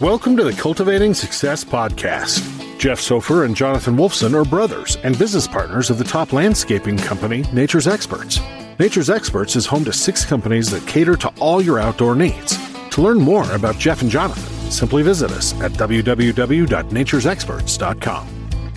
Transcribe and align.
Welcome 0.00 0.36
to 0.36 0.44
the 0.44 0.52
Cultivating 0.52 1.12
Success 1.12 1.64
Podcast. 1.64 2.38
Jeff 2.78 3.00
Sofer 3.00 3.44
and 3.44 3.56
Jonathan 3.56 3.96
Wolfson 3.96 4.32
are 4.32 4.44
brothers 4.48 4.96
and 5.02 5.18
business 5.18 5.48
partners 5.48 5.90
of 5.90 5.98
the 5.98 6.04
top 6.04 6.32
landscaping 6.32 6.96
company, 6.96 7.42
Nature's 7.52 7.88
Experts. 7.88 8.38
Nature's 8.78 9.10
Experts 9.10 9.56
is 9.56 9.66
home 9.66 9.84
to 9.84 9.92
six 9.92 10.24
companies 10.24 10.70
that 10.70 10.86
cater 10.86 11.16
to 11.16 11.32
all 11.40 11.60
your 11.60 11.80
outdoor 11.80 12.14
needs. 12.14 12.56
To 12.90 13.02
learn 13.02 13.18
more 13.18 13.50
about 13.50 13.76
Jeff 13.76 14.00
and 14.00 14.08
Jonathan, 14.08 14.70
simply 14.70 15.02
visit 15.02 15.32
us 15.32 15.52
at 15.60 15.72
www.naturesexperts.com. 15.72 18.28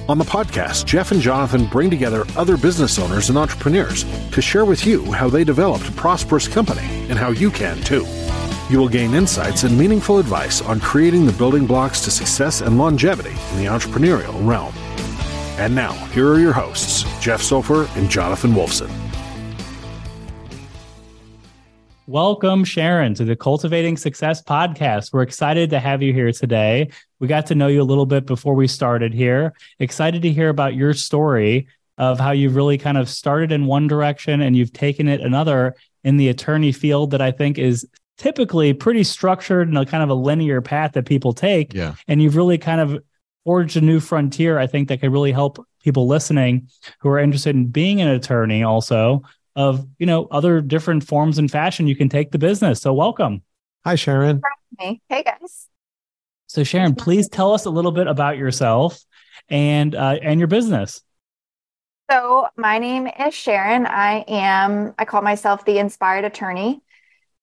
On 0.10 0.18
the 0.18 0.26
podcast, 0.26 0.86
Jeff 0.86 1.12
and 1.12 1.22
Jonathan 1.22 1.68
bring 1.68 1.92
together 1.92 2.26
other 2.36 2.58
business 2.58 2.98
owners 2.98 3.30
and 3.30 3.38
entrepreneurs 3.38 4.06
to 4.32 4.42
share 4.42 4.66
with 4.66 4.88
you 4.88 5.12
how 5.12 5.30
they 5.30 5.44
developed 5.44 5.88
a 5.88 5.92
prosperous 5.92 6.48
company 6.48 7.06
and 7.10 7.20
how 7.20 7.30
you 7.30 7.52
can 7.52 7.80
too. 7.82 8.08
You 8.72 8.80
will 8.80 8.88
gain 8.88 9.14
insights 9.16 9.64
and 9.64 9.78
meaningful 9.78 10.18
advice 10.18 10.62
on 10.62 10.80
creating 10.80 11.26
the 11.26 11.34
building 11.34 11.66
blocks 11.66 12.00
to 12.06 12.10
success 12.10 12.62
and 12.62 12.78
longevity 12.78 13.36
in 13.52 13.58
the 13.58 13.66
entrepreneurial 13.66 14.34
realm. 14.48 14.74
And 15.60 15.76
now, 15.76 15.92
here 16.14 16.30
are 16.30 16.40
your 16.40 16.54
hosts, 16.54 17.04
Jeff 17.20 17.42
Sofer 17.42 17.94
and 17.98 18.10
Jonathan 18.10 18.54
Wolfson. 18.54 18.90
Welcome, 22.08 22.64
Sharon, 22.64 23.14
to 23.16 23.26
the 23.26 23.36
Cultivating 23.36 23.98
Success 23.98 24.42
podcast. 24.42 25.12
We're 25.12 25.24
excited 25.24 25.70
to 25.72 25.80
have 25.82 26.02
you 26.02 26.14
here 26.14 26.32
today. 26.32 26.92
We 27.20 27.28
got 27.28 27.48
to 27.48 27.56
know 27.56 27.68
you 27.68 27.82
a 27.82 27.84
little 27.84 28.06
bit 28.06 28.26
before 28.26 28.56
we 28.56 28.68
started 28.68 29.14
here. 29.14 29.52
Excited 29.80 30.22
to 30.22 30.32
hear 30.32 30.48
about 30.48 30.76
your 30.76 30.94
story 30.94 31.68
of 31.98 32.22
how 32.22 32.32
you've 32.32 32.56
really 32.56 32.78
kind 32.78 32.98
of 32.98 33.10
started 33.10 33.52
in 33.52 33.66
one 33.66 33.90
direction 33.90 34.40
and 34.40 34.56
you've 34.56 34.72
taken 34.72 35.10
it 35.10 35.20
another 35.20 35.76
in 36.06 36.16
the 36.16 36.30
attorney 36.30 36.72
field 36.72 37.12
that 37.12 37.22
I 37.22 37.32
think 37.32 37.58
is 37.58 37.86
typically 38.22 38.72
pretty 38.72 39.04
structured 39.04 39.68
and 39.68 39.76
a 39.76 39.84
kind 39.84 40.04
of 40.04 40.10
a 40.10 40.14
linear 40.14 40.62
path 40.62 40.92
that 40.92 41.08
people 41.08 41.34
take. 41.34 41.74
Yeah. 41.74 41.96
And 42.08 42.22
you've 42.22 42.36
really 42.36 42.60
kind 42.60 42.80
of 42.80 43.04
forged 43.46 43.78
a 43.78 43.82
new 43.82 44.00
frontier, 44.00 44.60
I 44.60 44.68
think, 44.68 44.90
that 44.90 45.02
could 45.02 45.12
really 45.12 45.32
help 45.32 45.66
people 45.84 46.06
listening 46.06 46.70
who 47.00 47.10
are 47.10 47.18
interested 47.18 47.56
in 47.56 47.66
being 47.66 48.00
an 48.00 48.10
attorney 48.10 48.62
also 48.62 49.24
of, 49.56 49.88
you 49.98 50.06
know, 50.06 50.28
other 50.30 50.62
different 50.62 51.04
forms 51.04 51.40
and 51.40 51.50
fashion 51.50 51.88
you 51.88 51.96
can 51.96 52.10
take 52.10 52.30
the 52.30 52.38
business. 52.38 52.80
So 52.80 52.94
welcome. 52.94 53.42
Hi, 53.86 53.96
Sharon. 53.96 54.44
Hey 54.78 55.00
guys. 55.10 55.68
So 56.46 56.64
Sharon, 56.64 56.94
please 56.94 57.28
tell 57.28 57.54
us 57.56 57.66
a 57.66 57.72
little 57.72 57.92
bit 57.92 58.06
about 58.06 58.38
yourself 58.38 59.04
and 59.50 59.96
uh, 59.96 60.20
and 60.22 60.40
your 60.40 60.48
business. 60.48 61.02
So 62.12 62.50
my 62.56 62.78
name 62.78 63.08
is 63.08 63.34
Sharon. 63.34 63.88
I 63.88 64.26
am 64.28 64.94
I 65.00 65.06
call 65.06 65.24
myself 65.24 65.66
the 65.66 65.80
inspired 65.80 66.26
attorney. 66.26 66.82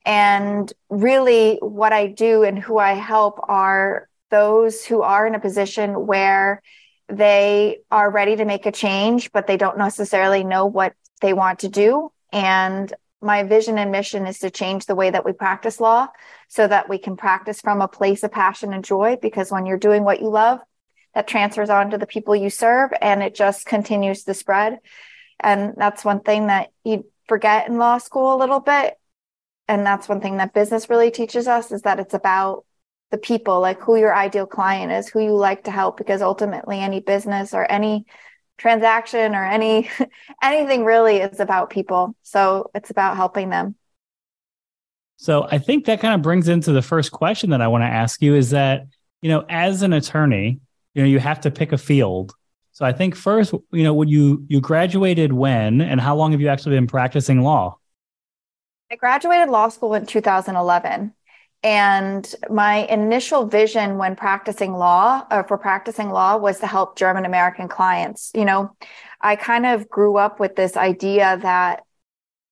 And 0.04 0.72
really, 0.88 1.58
what 1.60 1.92
I 1.92 2.06
do 2.06 2.42
and 2.42 2.58
who 2.58 2.78
I 2.78 2.92
help 2.92 3.40
are 3.48 4.08
those 4.30 4.84
who 4.84 5.02
are 5.02 5.26
in 5.26 5.34
a 5.34 5.40
position 5.40 6.06
where 6.06 6.62
they 7.08 7.78
are 7.90 8.10
ready 8.10 8.36
to 8.36 8.44
make 8.44 8.66
a 8.66 8.72
change, 8.72 9.32
but 9.32 9.46
they 9.46 9.56
don't 9.56 9.78
necessarily 9.78 10.44
know 10.44 10.66
what 10.66 10.94
they 11.20 11.32
want 11.32 11.60
to 11.60 11.68
do. 11.68 12.12
And 12.32 12.92
my 13.20 13.42
vision 13.42 13.78
and 13.78 13.90
mission 13.90 14.26
is 14.26 14.38
to 14.40 14.50
change 14.50 14.86
the 14.86 14.94
way 14.94 15.10
that 15.10 15.24
we 15.24 15.32
practice 15.32 15.80
law 15.80 16.08
so 16.48 16.68
that 16.68 16.88
we 16.88 16.98
can 16.98 17.16
practice 17.16 17.60
from 17.60 17.80
a 17.80 17.88
place 17.88 18.22
of 18.22 18.30
passion 18.30 18.72
and 18.72 18.84
joy. 18.84 19.16
Because 19.20 19.50
when 19.50 19.66
you're 19.66 19.78
doing 19.78 20.04
what 20.04 20.20
you 20.20 20.28
love, 20.28 20.60
that 21.14 21.26
transfers 21.26 21.70
on 21.70 21.90
to 21.90 21.98
the 21.98 22.06
people 22.06 22.36
you 22.36 22.50
serve 22.50 22.90
and 23.00 23.22
it 23.22 23.34
just 23.34 23.66
continues 23.66 24.24
to 24.24 24.34
spread. 24.34 24.78
And 25.40 25.74
that's 25.76 26.04
one 26.04 26.20
thing 26.20 26.48
that 26.48 26.70
you 26.84 27.06
forget 27.26 27.68
in 27.68 27.78
law 27.78 27.98
school 27.98 28.34
a 28.34 28.38
little 28.38 28.60
bit 28.60 28.97
and 29.68 29.86
that's 29.86 30.08
one 30.08 30.20
thing 30.20 30.38
that 30.38 30.54
business 30.54 30.88
really 30.88 31.10
teaches 31.10 31.46
us 31.46 31.70
is 31.70 31.82
that 31.82 32.00
it's 32.00 32.14
about 32.14 32.64
the 33.10 33.18
people 33.18 33.60
like 33.60 33.80
who 33.80 33.96
your 33.96 34.14
ideal 34.14 34.46
client 34.46 34.92
is 34.92 35.08
who 35.08 35.20
you 35.20 35.34
like 35.34 35.64
to 35.64 35.70
help 35.70 35.96
because 35.96 36.20
ultimately 36.22 36.80
any 36.80 37.00
business 37.00 37.54
or 37.54 37.70
any 37.70 38.04
transaction 38.58 39.34
or 39.34 39.44
any 39.44 39.88
anything 40.42 40.84
really 40.84 41.18
is 41.18 41.40
about 41.40 41.70
people. 41.70 42.14
So 42.22 42.70
it's 42.74 42.90
about 42.90 43.16
helping 43.16 43.50
them. 43.50 43.76
So 45.16 45.48
i 45.50 45.58
think 45.58 45.86
that 45.86 46.00
kind 46.00 46.14
of 46.14 46.22
brings 46.22 46.48
into 46.48 46.70
the 46.72 46.82
first 46.82 47.10
question 47.10 47.50
that 47.50 47.60
i 47.60 47.66
want 47.66 47.82
to 47.82 47.88
ask 47.88 48.22
you 48.22 48.36
is 48.36 48.50
that 48.50 48.86
you 49.20 49.28
know 49.28 49.44
as 49.48 49.82
an 49.82 49.92
attorney 49.92 50.60
you 50.94 51.02
know 51.02 51.08
you 51.08 51.18
have 51.18 51.40
to 51.40 51.50
pick 51.50 51.72
a 51.72 51.78
field. 51.78 52.32
So 52.72 52.84
i 52.84 52.92
think 52.92 53.16
first 53.16 53.52
you 53.72 53.82
know 53.82 53.94
when 53.94 54.08
you 54.08 54.44
you 54.48 54.60
graduated 54.60 55.32
when 55.32 55.80
and 55.80 56.00
how 56.00 56.14
long 56.14 56.32
have 56.32 56.40
you 56.40 56.48
actually 56.48 56.76
been 56.76 56.86
practicing 56.86 57.42
law 57.42 57.78
I 58.90 58.96
graduated 58.96 59.50
law 59.50 59.68
school 59.68 59.94
in 59.94 60.06
2011. 60.06 61.12
And 61.62 62.34
my 62.48 62.86
initial 62.86 63.46
vision 63.46 63.98
when 63.98 64.14
practicing 64.14 64.72
law, 64.72 65.26
or 65.30 65.44
for 65.44 65.58
practicing 65.58 66.10
law, 66.10 66.36
was 66.36 66.60
to 66.60 66.66
help 66.66 66.96
German 66.96 67.24
American 67.24 67.68
clients. 67.68 68.30
You 68.34 68.44
know, 68.44 68.76
I 69.20 69.36
kind 69.36 69.66
of 69.66 69.88
grew 69.88 70.16
up 70.16 70.38
with 70.38 70.54
this 70.54 70.76
idea 70.76 71.38
that 71.42 71.82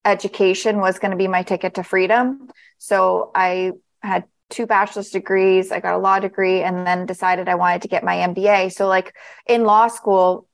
education 0.05 0.79
was 0.79 0.99
going 0.99 1.13
to 1.13 1.17
be 1.17 1.29
my 1.29 1.43
ticket 1.43 1.75
to 1.75 1.85
freedom. 1.85 2.51
So 2.79 3.31
I 3.35 3.73
had 4.03 4.25
two 4.51 4.67
bachelor's 4.67 5.11
degrees, 5.11 5.73
I 5.73 5.81
got 5.81 5.95
a 5.95 5.99
law 5.99 6.19
degree, 6.19 6.63
and 6.63 6.87
then 6.87 7.07
decided 7.07 7.49
I 7.49 7.55
wanted 7.55 7.83
to 7.83 7.89
get 7.89 8.05
my 8.05 8.17
MBA. 8.17 8.73
So, 8.73 8.89
like 8.89 9.15
in 9.47 9.65
law 9.65 9.89
school, 9.89 10.49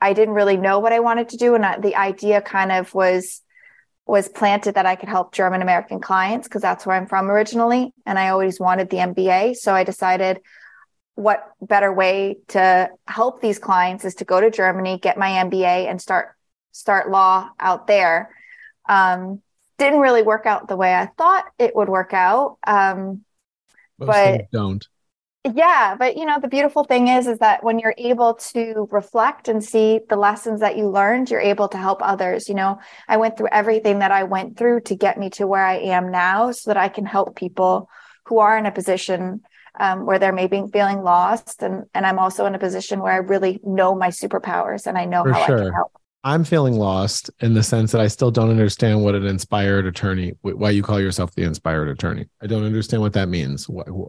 I 0.00 0.14
didn't 0.14 0.34
really 0.34 0.56
know 0.56 0.78
what 0.78 0.92
I 0.92 1.00
wanted 1.00 1.28
to 1.30 1.36
do. 1.36 1.54
And 1.54 1.82
the 1.82 1.96
idea 1.96 2.40
kind 2.40 2.72
of 2.72 2.94
was, 2.94 3.42
was 4.10 4.28
planted 4.28 4.74
that 4.74 4.86
I 4.86 4.96
could 4.96 5.08
help 5.08 5.32
German 5.32 5.62
American 5.62 6.00
clients 6.00 6.48
because 6.48 6.62
that's 6.62 6.84
where 6.84 6.96
I'm 6.96 7.06
from 7.06 7.30
originally. 7.30 7.94
And 8.04 8.18
I 8.18 8.30
always 8.30 8.58
wanted 8.58 8.90
the 8.90 8.96
MBA. 8.96 9.56
So 9.56 9.72
I 9.72 9.84
decided 9.84 10.40
what 11.14 11.44
better 11.62 11.92
way 11.92 12.38
to 12.48 12.90
help 13.06 13.40
these 13.40 13.60
clients 13.60 14.04
is 14.04 14.16
to 14.16 14.24
go 14.24 14.40
to 14.40 14.50
Germany, 14.50 14.98
get 14.98 15.16
my 15.16 15.28
MBA 15.28 15.88
and 15.88 16.02
start 16.02 16.34
start 16.72 17.08
law 17.08 17.50
out 17.60 17.86
there. 17.86 18.34
Um, 18.88 19.42
didn't 19.78 20.00
really 20.00 20.22
work 20.22 20.44
out 20.44 20.66
the 20.66 20.76
way 20.76 20.92
I 20.92 21.06
thought 21.06 21.44
it 21.58 21.76
would 21.76 21.88
work 21.88 22.12
out. 22.12 22.58
Um, 22.66 23.24
but 23.96 24.50
don't. 24.50 24.84
Yeah 25.44 25.96
but 25.98 26.16
you 26.16 26.26
know 26.26 26.38
the 26.38 26.48
beautiful 26.48 26.84
thing 26.84 27.08
is 27.08 27.26
is 27.26 27.38
that 27.38 27.64
when 27.64 27.78
you're 27.78 27.94
able 27.96 28.34
to 28.34 28.86
reflect 28.90 29.48
and 29.48 29.64
see 29.64 30.00
the 30.10 30.16
lessons 30.16 30.60
that 30.60 30.76
you 30.76 30.86
learned 30.86 31.30
you're 31.30 31.40
able 31.40 31.66
to 31.66 31.78
help 31.78 32.00
others 32.02 32.46
you 32.48 32.54
know 32.54 32.78
i 33.08 33.16
went 33.16 33.38
through 33.38 33.48
everything 33.50 34.00
that 34.00 34.12
i 34.12 34.22
went 34.22 34.58
through 34.58 34.80
to 34.80 34.94
get 34.94 35.18
me 35.18 35.30
to 35.30 35.46
where 35.46 35.64
i 35.64 35.76
am 35.76 36.10
now 36.10 36.50
so 36.50 36.68
that 36.68 36.76
i 36.76 36.88
can 36.88 37.06
help 37.06 37.36
people 37.36 37.88
who 38.26 38.38
are 38.38 38.58
in 38.58 38.66
a 38.66 38.72
position 38.72 39.40
um, 39.78 40.04
where 40.04 40.18
they're 40.18 40.32
maybe 40.32 40.62
feeling 40.72 41.02
lost 41.02 41.62
and 41.62 41.84
and 41.94 42.04
i'm 42.04 42.18
also 42.18 42.44
in 42.44 42.54
a 42.54 42.58
position 42.58 43.00
where 43.00 43.12
i 43.12 43.16
really 43.16 43.60
know 43.64 43.94
my 43.94 44.08
superpowers 44.08 44.86
and 44.86 44.98
i 44.98 45.06
know 45.06 45.22
For 45.22 45.32
how 45.32 45.42
i 45.42 45.46
sure. 45.46 45.58
can 45.58 45.72
help 45.72 45.92
I'm 46.22 46.44
feeling 46.44 46.74
lost 46.74 47.30
in 47.40 47.54
the 47.54 47.62
sense 47.62 47.92
that 47.92 48.00
I 48.02 48.08
still 48.08 48.30
don't 48.30 48.50
understand 48.50 49.02
what 49.02 49.14
an 49.14 49.24
inspired 49.24 49.86
attorney, 49.86 50.34
why 50.42 50.68
you 50.68 50.82
call 50.82 51.00
yourself 51.00 51.34
the 51.34 51.44
inspired 51.44 51.88
attorney. 51.88 52.26
I 52.42 52.46
don't 52.46 52.62
understand 52.62 53.00
what 53.00 53.14
that 53.14 53.30
means. 53.30 53.66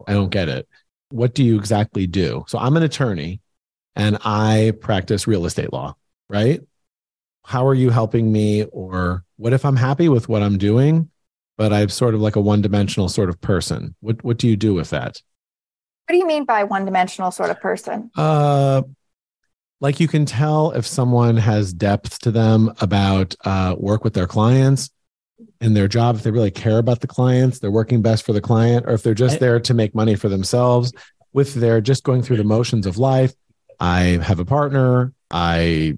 I 0.08 0.12
don't 0.12 0.30
get 0.30 0.50
it. 0.50 0.68
What 1.12 1.34
do 1.34 1.44
you 1.44 1.58
exactly 1.58 2.08
do? 2.08 2.46
So 2.48 2.58
I'm 2.58 2.78
an 2.78 2.84
attorney 2.84 3.42
and 3.96 4.18
I 4.24 4.74
practice 4.82 5.28
real 5.28 5.46
estate 5.46 5.74
law, 5.74 5.96
right? 6.30 6.62
How 7.46 7.68
are 7.68 7.74
you 7.74 7.90
helping 7.90 8.32
me? 8.32 8.64
Or 8.66 9.24
what 9.38 9.54
if 9.54 9.66
I'm 9.66 9.76
happy 9.76 10.10
with 10.10 10.30
what 10.30 10.42
I'm 10.44 10.58
doing, 10.58 11.10
but 11.58 11.74
I'm 11.74 11.90
sort 11.90 12.14
of 12.16 12.22
like 12.22 12.36
a 12.36 12.42
one 12.42 12.62
dimensional 12.62 13.10
sort 13.10 13.30
of 13.30 13.42
person? 13.42 13.96
What, 14.00 14.24
what 14.24 14.38
do 14.38 14.48
you 14.48 14.56
do 14.56 14.74
with 14.74 14.92
that? 14.92 15.22
what 16.08 16.16
do 16.16 16.20
you 16.20 16.28
mean 16.28 16.44
by 16.44 16.66
one 16.66 16.84
dimensional 16.84 17.32
sort 17.32 17.50
of 17.50 17.62
person 17.62 18.12
Uh, 18.18 18.82
like 19.80 20.02
you 20.02 20.10
can 20.10 20.26
tell 20.26 20.72
if 20.72 20.86
someone 20.86 21.38
has 21.38 21.74
depth 21.74 22.20
to 22.20 22.32
them 22.32 22.74
about 22.82 23.34
uh, 23.46 23.76
work 23.78 24.04
with 24.04 24.14
their 24.14 24.28
clients 24.28 24.90
in 25.60 25.74
their 25.74 25.88
job, 25.88 26.16
if 26.16 26.24
they 26.24 26.32
really 26.32 26.52
care 26.52 26.78
about 26.78 27.02
the 27.02 27.08
clients, 27.08 27.60
they're 27.60 27.72
working 27.72 28.02
best 28.02 28.26
for 28.26 28.34
the 28.34 28.42
client, 28.42 28.86
or 28.88 28.94
if 28.94 29.04
they're 29.04 29.14
just 29.14 29.40
there 29.40 29.60
to 29.60 29.74
make 29.74 29.94
money 29.94 30.16
for 30.16 30.30
themselves, 30.30 30.92
with 31.34 31.54
their 31.56 31.82
just 31.82 32.04
going 32.04 32.22
through 32.22 32.38
the 32.38 32.44
motions 32.44 32.86
of 32.86 32.98
life. 32.98 33.34
I 33.80 34.20
have 34.22 34.40
a 34.40 34.46
partner. 34.46 35.14
I 35.32 35.96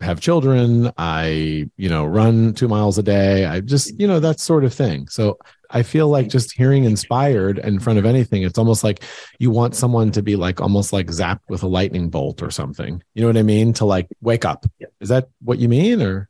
have 0.00 0.20
children. 0.20 0.92
I, 0.98 1.68
you 1.76 1.88
know, 1.88 2.04
run 2.04 2.54
two 2.54 2.68
miles 2.68 2.98
a 2.98 3.02
day. 3.02 3.46
I 3.46 3.60
just, 3.60 3.98
you 3.98 4.06
know, 4.06 4.20
that 4.20 4.40
sort 4.40 4.64
of 4.64 4.74
thing. 4.74 5.08
So 5.08 5.38
I 5.70 5.82
feel 5.82 6.08
like 6.08 6.28
just 6.28 6.52
hearing 6.52 6.84
inspired 6.84 7.58
in 7.58 7.80
front 7.80 7.98
of 7.98 8.04
anything, 8.04 8.42
it's 8.42 8.58
almost 8.58 8.84
like 8.84 9.02
you 9.38 9.50
want 9.50 9.74
someone 9.74 10.12
to 10.12 10.22
be 10.22 10.36
like 10.36 10.60
almost 10.60 10.92
like 10.92 11.06
zapped 11.06 11.40
with 11.48 11.62
a 11.62 11.66
lightning 11.66 12.10
bolt 12.10 12.42
or 12.42 12.50
something. 12.50 13.02
You 13.14 13.22
know 13.22 13.28
what 13.28 13.36
I 13.36 13.42
mean? 13.42 13.72
To 13.74 13.84
like 13.84 14.06
wake 14.20 14.44
up. 14.44 14.66
Is 15.00 15.08
that 15.08 15.28
what 15.42 15.58
you 15.58 15.68
mean? 15.68 16.02
Or 16.02 16.28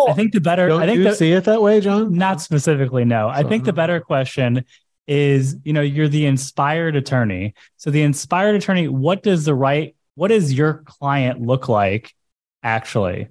Oh. 0.00 0.10
I 0.10 0.14
think 0.14 0.32
the 0.32 0.40
better 0.40 0.68
don't 0.68 0.82
I 0.82 0.86
think 0.86 0.98
you 0.98 1.04
the, 1.04 1.14
see 1.14 1.32
it 1.32 1.44
that 1.44 1.60
way, 1.60 1.80
John? 1.80 2.14
not 2.14 2.40
specifically 2.40 3.04
no. 3.04 3.28
I 3.28 3.42
think 3.42 3.64
the 3.64 3.72
better 3.72 4.00
question 4.00 4.64
is, 5.06 5.56
you 5.64 5.72
know, 5.72 5.80
you're 5.80 6.08
the 6.08 6.26
inspired 6.26 6.96
attorney. 6.96 7.54
So 7.76 7.90
the 7.90 8.02
inspired 8.02 8.54
attorney, 8.54 8.88
what 8.88 9.22
does 9.22 9.44
the 9.44 9.54
right 9.54 9.94
what 10.14 10.28
does 10.28 10.52
your 10.52 10.82
client 10.86 11.40
look 11.40 11.68
like 11.68 12.14
actually? 12.62 13.28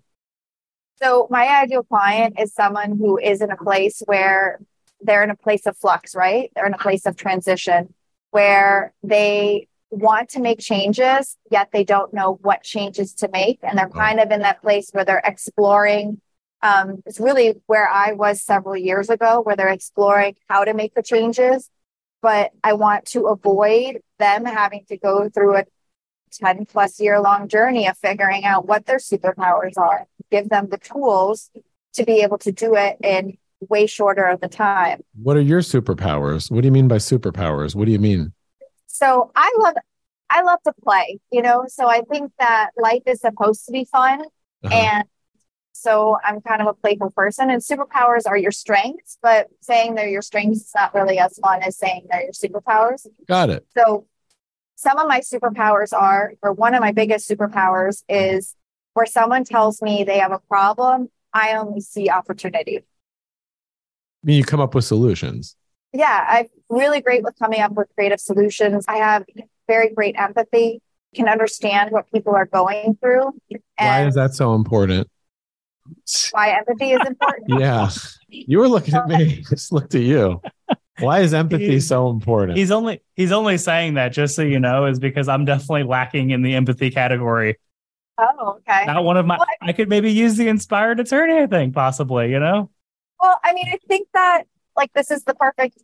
So 1.01 1.27
my 1.29 1.47
ideal 1.47 1.83
client 1.83 2.39
is 2.39 2.53
someone 2.53 2.97
who 2.97 3.17
is 3.17 3.41
in 3.41 3.51
a 3.51 3.57
place 3.57 4.01
where 4.05 4.59
they're 5.01 5.23
in 5.23 5.29
a 5.29 5.35
place 5.35 5.65
of 5.65 5.77
flux, 5.77 6.15
right? 6.15 6.51
They're 6.55 6.65
in 6.65 6.73
a 6.73 6.77
place 6.79 7.05
of 7.05 7.15
transition 7.15 7.93
where 8.31 8.93
they 9.01 9.67
want 9.91 10.29
to 10.29 10.39
make 10.39 10.59
changes, 10.59 11.37
yet 11.49 11.69
they 11.71 11.83
don't 11.83 12.13
know 12.13 12.39
what 12.41 12.63
changes 12.63 13.13
to 13.15 13.29
make. 13.31 13.59
And 13.63 13.77
they're 13.77 13.89
kind 13.89 14.19
of 14.19 14.31
in 14.31 14.41
that 14.41 14.61
place 14.61 14.89
where 14.91 15.05
they're 15.05 15.21
exploring. 15.23 16.21
Um, 16.61 17.01
it's 17.05 17.19
really 17.19 17.55
where 17.67 17.87
I 17.89 18.13
was 18.13 18.41
several 18.41 18.75
years 18.75 19.09
ago, 19.09 19.41
where 19.41 19.55
they're 19.55 19.69
exploring 19.69 20.35
how 20.49 20.65
to 20.65 20.73
make 20.73 20.93
the 20.93 21.03
changes. 21.03 21.69
But 22.21 22.51
I 22.63 22.73
want 22.73 23.05
to 23.07 23.27
avoid 23.27 24.01
them 24.17 24.45
having 24.45 24.83
to 24.89 24.97
go 24.97 25.29
through 25.29 25.57
a 25.57 25.63
10 26.31 26.65
plus 26.65 26.99
year 26.99 27.19
long 27.21 27.47
journey 27.47 27.87
of 27.87 27.97
figuring 27.97 28.43
out 28.45 28.67
what 28.67 28.85
their 28.85 28.97
superpowers 28.97 29.77
are, 29.77 30.05
give 30.29 30.49
them 30.49 30.67
the 30.69 30.77
tools 30.77 31.49
to 31.93 32.03
be 32.03 32.21
able 32.21 32.37
to 32.39 32.51
do 32.51 32.75
it 32.75 32.97
in 33.03 33.37
way 33.69 33.87
shorter 33.87 34.25
of 34.25 34.41
the 34.41 34.47
time. 34.49 35.01
What 35.21 35.37
are 35.37 35.41
your 35.41 35.61
superpowers? 35.61 36.51
What 36.51 36.61
do 36.61 36.67
you 36.67 36.71
mean 36.71 36.87
by 36.87 36.97
superpowers? 36.97 37.73
What 37.73 37.85
do 37.85 37.91
you 37.91 37.99
mean? 37.99 38.33
So 38.87 39.31
I 39.35 39.53
love 39.59 39.75
I 40.29 40.41
love 40.43 40.59
to 40.63 40.73
play, 40.83 41.19
you 41.31 41.41
know, 41.41 41.65
so 41.67 41.87
I 41.87 42.01
think 42.01 42.31
that 42.37 42.71
life 42.77 43.01
is 43.07 43.21
supposed 43.21 43.65
to 43.65 43.71
be 43.71 43.85
fun 43.85 44.21
Uh-huh. 44.63 44.75
and 44.75 45.03
so 45.79 46.17
I'm 46.23 46.41
kind 46.41 46.61
of 46.61 46.67
a 46.67 46.73
playful 46.73 47.11
person 47.11 47.49
and 47.49 47.61
superpowers 47.61 48.27
are 48.27 48.37
your 48.37 48.51
strengths, 48.51 49.17
but 49.21 49.47
saying 49.61 49.95
they're 49.95 50.09
your 50.09 50.21
strengths 50.21 50.59
is 50.59 50.71
not 50.75 50.93
really 50.93 51.19
as 51.19 51.39
fun 51.39 51.63
as 51.63 51.77
saying 51.77 52.07
they're 52.09 52.23
your 52.23 52.33
superpowers. 52.33 53.07
Got 53.27 53.49
it. 53.49 53.65
So 53.77 54.05
some 54.75 54.97
of 54.97 55.07
my 55.07 55.21
superpowers 55.21 55.93
are, 55.93 56.33
or 56.41 56.53
one 56.53 56.75
of 56.75 56.81
my 56.81 56.91
biggest 56.91 57.29
superpowers 57.29 58.03
is 58.09 58.55
where 58.93 59.05
someone 59.05 59.45
tells 59.45 59.81
me 59.81 60.03
they 60.03 60.19
have 60.19 60.31
a 60.31 60.39
problem, 60.49 61.09
I 61.33 61.53
only 61.53 61.81
see 61.81 62.09
opportunity. 62.09 62.77
I 62.77 62.81
mean, 64.23 64.37
you 64.37 64.43
come 64.43 64.59
up 64.59 64.75
with 64.75 64.83
solutions. 64.83 65.55
Yeah, 65.93 66.25
I'm 66.27 66.47
really 66.69 67.01
great 67.01 67.23
with 67.23 67.37
coming 67.39 67.61
up 67.61 67.71
with 67.71 67.87
creative 67.95 68.19
solutions. 68.19 68.85
I 68.87 68.97
have 68.97 69.25
very 69.67 69.93
great 69.93 70.15
empathy, 70.17 70.81
can 71.15 71.29
understand 71.29 71.91
what 71.91 72.11
people 72.11 72.35
are 72.35 72.45
going 72.45 72.97
through. 73.01 73.31
Why 73.77 74.05
is 74.05 74.15
that 74.15 74.33
so 74.33 74.55
important? 74.55 75.07
Why 76.31 76.51
empathy 76.51 76.91
is 76.91 77.01
important. 77.05 77.47
Yeah. 77.59 77.89
You 78.27 78.59
were 78.59 78.67
looking 78.67 78.93
at 78.93 79.07
me. 79.07 79.43
Just 79.49 79.71
looked 79.71 79.95
at 79.95 80.01
you. 80.01 80.41
Why 80.99 81.21
is 81.21 81.33
empathy 81.33 81.79
so 81.79 82.09
important? 82.09 82.57
He's 82.57 82.71
only 82.71 83.01
he's 83.15 83.31
only 83.31 83.57
saying 83.57 83.95
that 83.95 84.09
just 84.09 84.35
so 84.35 84.41
you 84.41 84.59
know 84.59 84.85
is 84.85 84.99
because 84.99 85.27
I'm 85.27 85.45
definitely 85.45 85.83
lacking 85.83 86.29
in 86.31 86.41
the 86.41 86.55
empathy 86.55 86.91
category. 86.91 87.57
Oh, 88.17 88.59
okay. 88.59 88.85
Not 88.85 89.03
one 89.03 89.17
of 89.17 89.25
my 89.25 89.37
Well, 89.37 89.47
I 89.61 89.73
could 89.73 89.89
maybe 89.89 90.11
use 90.11 90.35
the 90.35 90.47
inspired 90.47 90.99
attorney, 90.99 91.37
I 91.37 91.47
think, 91.47 91.73
possibly, 91.73 92.31
you 92.31 92.39
know? 92.39 92.69
Well, 93.21 93.39
I 93.43 93.53
mean, 93.53 93.67
I 93.69 93.77
think 93.87 94.09
that 94.13 94.43
like 94.75 94.91
this 94.93 95.09
is 95.09 95.23
the 95.23 95.33
perfect 95.35 95.77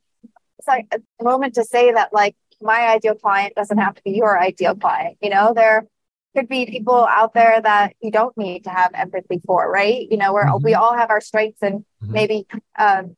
it's 0.60 0.68
like 0.68 0.88
moment 1.22 1.56
to 1.56 1.64
say 1.64 1.92
that 1.94 2.14
like 2.14 2.36
my 2.62 2.88
ideal 2.88 3.16
client 3.16 3.54
doesn't 3.56 3.78
have 3.78 3.96
to 3.96 4.02
be 4.04 4.12
your 4.12 4.40
ideal 4.40 4.76
client. 4.76 5.18
You 5.22 5.30
know, 5.30 5.54
there 5.54 5.88
could 6.36 6.48
be 6.48 6.66
people 6.66 7.06
out 7.06 7.34
there 7.34 7.62
that 7.62 7.96
you 8.02 8.12
don't 8.12 8.38
need 8.38 8.66
to 8.66 8.70
have 8.70 8.92
empathy 8.94 9.42
for, 9.46 9.72
right? 9.72 10.08
You 10.12 10.18
know, 10.18 10.34
where 10.34 10.46
Mhm. 10.46 10.64
we 10.64 10.74
all 10.74 10.94
have 10.96 11.10
our 11.10 11.22
strengths 11.22 11.64
and 11.64 11.86
Mhm. 12.04 12.12
maybe 12.12 12.48
um, 12.78 13.16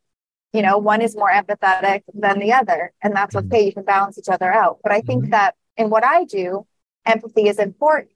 you 0.54 0.62
know, 0.62 0.78
one 0.78 1.02
is 1.02 1.14
more 1.14 1.30
empathetic 1.30 2.04
than 2.14 2.38
the 2.38 2.52
other, 2.54 2.94
and 3.02 3.14
that's 3.14 3.34
Mhm. 3.34 3.44
okay. 3.46 3.66
You 3.66 3.72
can 3.74 3.84
balance 3.84 4.18
each 4.18 4.30
other 4.30 4.50
out. 4.50 4.78
But 4.82 4.92
I 4.92 5.02
think 5.02 5.26
Mhm. 5.26 5.30
that 5.30 5.56
in 5.76 5.90
what 5.90 6.04
I 6.04 6.24
do, 6.24 6.66
empathy 7.04 7.48
is 7.48 7.58
important 7.58 8.12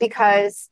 because 0.00 0.68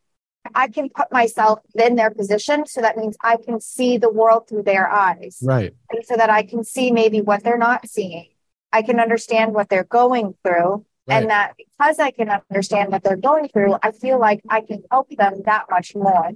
I 0.54 0.68
can 0.68 0.90
put 0.90 1.12
myself 1.12 1.60
in 1.74 1.94
their 1.96 2.10
position. 2.10 2.66
So 2.66 2.80
that 2.80 2.96
means 2.96 3.16
I 3.22 3.36
can 3.36 3.60
see 3.60 3.96
the 3.96 4.10
world 4.10 4.48
through 4.48 4.64
their 4.64 4.90
eyes 4.90 5.38
right. 5.42 5.72
and 5.90 6.04
so 6.04 6.16
that 6.16 6.30
I 6.30 6.42
can 6.42 6.64
see 6.64 6.90
maybe 6.90 7.20
what 7.20 7.42
they're 7.44 7.56
not 7.56 7.88
seeing. 7.88 8.28
I 8.72 8.82
can 8.82 8.98
understand 8.98 9.54
what 9.54 9.68
they're 9.68 9.84
going 9.84 10.34
through. 10.42 10.84
Right. 11.06 11.20
And 11.22 11.30
that 11.30 11.54
because 11.58 11.98
I 11.98 12.10
can 12.10 12.30
understand 12.50 12.90
what 12.92 13.02
they're 13.04 13.16
going 13.16 13.48
through, 13.48 13.76
I 13.82 13.92
feel 13.92 14.18
like 14.18 14.40
I 14.48 14.62
can 14.62 14.82
help 14.90 15.10
them 15.10 15.42
that 15.44 15.66
much 15.70 15.94
more. 15.94 16.30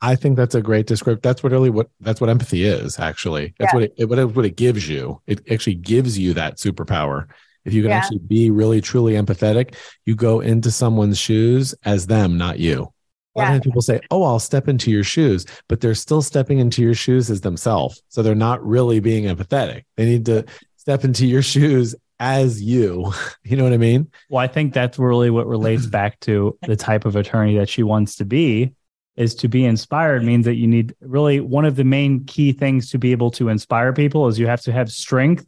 I 0.00 0.14
think 0.14 0.36
that's 0.36 0.54
a 0.54 0.62
great 0.62 0.86
description. 0.86 1.20
That's 1.22 1.42
what 1.42 1.50
really 1.50 1.70
what 1.70 1.88
that's 2.00 2.20
what 2.20 2.30
empathy 2.30 2.64
is. 2.64 3.00
Actually, 3.00 3.54
that's 3.58 3.72
Yeah. 3.72 3.80
what 3.80 3.90
it, 3.96 4.08
what 4.08 4.18
it 4.18 4.36
what 4.36 4.44
it 4.44 4.56
gives 4.56 4.88
you. 4.88 5.20
It 5.26 5.40
actually 5.50 5.74
gives 5.74 6.16
you 6.16 6.34
that 6.34 6.56
superpower. 6.58 7.26
If 7.64 7.72
you 7.74 7.82
can 7.82 7.90
Yeah. 7.90 7.96
actually 7.98 8.18
be 8.20 8.50
really 8.50 8.80
truly 8.80 9.14
empathetic, 9.14 9.74
you 10.06 10.14
go 10.14 10.38
into 10.40 10.70
someone's 10.70 11.18
shoes 11.18 11.74
as 11.84 12.06
them, 12.06 12.38
not 12.38 12.60
you. 12.60 12.92
A 13.36 13.40
lot 13.40 13.54
of 13.56 13.62
people 13.62 13.82
say, 13.82 14.00
"Oh, 14.10 14.22
I'll 14.24 14.40
step 14.40 14.66
into 14.68 14.90
your 14.90 15.04
shoes," 15.04 15.46
but 15.68 15.80
they're 15.80 15.94
still 15.94 16.22
stepping 16.22 16.58
into 16.58 16.82
your 16.82 16.94
shoes 16.94 17.30
as 17.30 17.40
themselves. 17.40 18.02
So 18.08 18.22
they're 18.22 18.34
not 18.34 18.64
really 18.64 18.98
being 19.00 19.24
empathetic. 19.24 19.82
They 19.96 20.06
need 20.06 20.26
to 20.26 20.44
step 20.76 21.04
into 21.04 21.26
your 21.26 21.42
shoes 21.54 21.94
as 22.18 22.62
you. 22.62 23.12
You 23.44 23.56
know 23.56 23.64
what 23.64 23.72
I 23.72 23.78
mean? 23.78 24.10
Well, 24.28 24.42
I 24.44 24.46
think 24.46 24.74
that's 24.74 24.98
really 24.98 25.30
what 25.30 25.46
relates 25.46 25.86
back 25.98 26.20
to 26.20 26.58
the 26.66 26.76
type 26.76 27.06
of 27.06 27.16
attorney 27.16 27.56
that 27.56 27.70
she 27.70 27.82
wants 27.82 28.16
to 28.16 28.26
be. 28.26 28.74
Is 29.16 29.34
to 29.36 29.48
be 29.48 29.64
inspired 29.64 30.22
means 30.22 30.44
that 30.44 30.56
you 30.56 30.66
need 30.66 30.94
really 31.00 31.40
one 31.40 31.64
of 31.64 31.74
the 31.74 31.82
main 31.82 32.26
key 32.26 32.52
things 32.52 32.90
to 32.90 32.98
be 32.98 33.10
able 33.12 33.30
to 33.32 33.48
inspire 33.48 33.94
people 33.94 34.28
is 34.28 34.38
you 34.38 34.46
have 34.46 34.60
to 34.62 34.72
have 34.72 34.92
strength, 34.92 35.46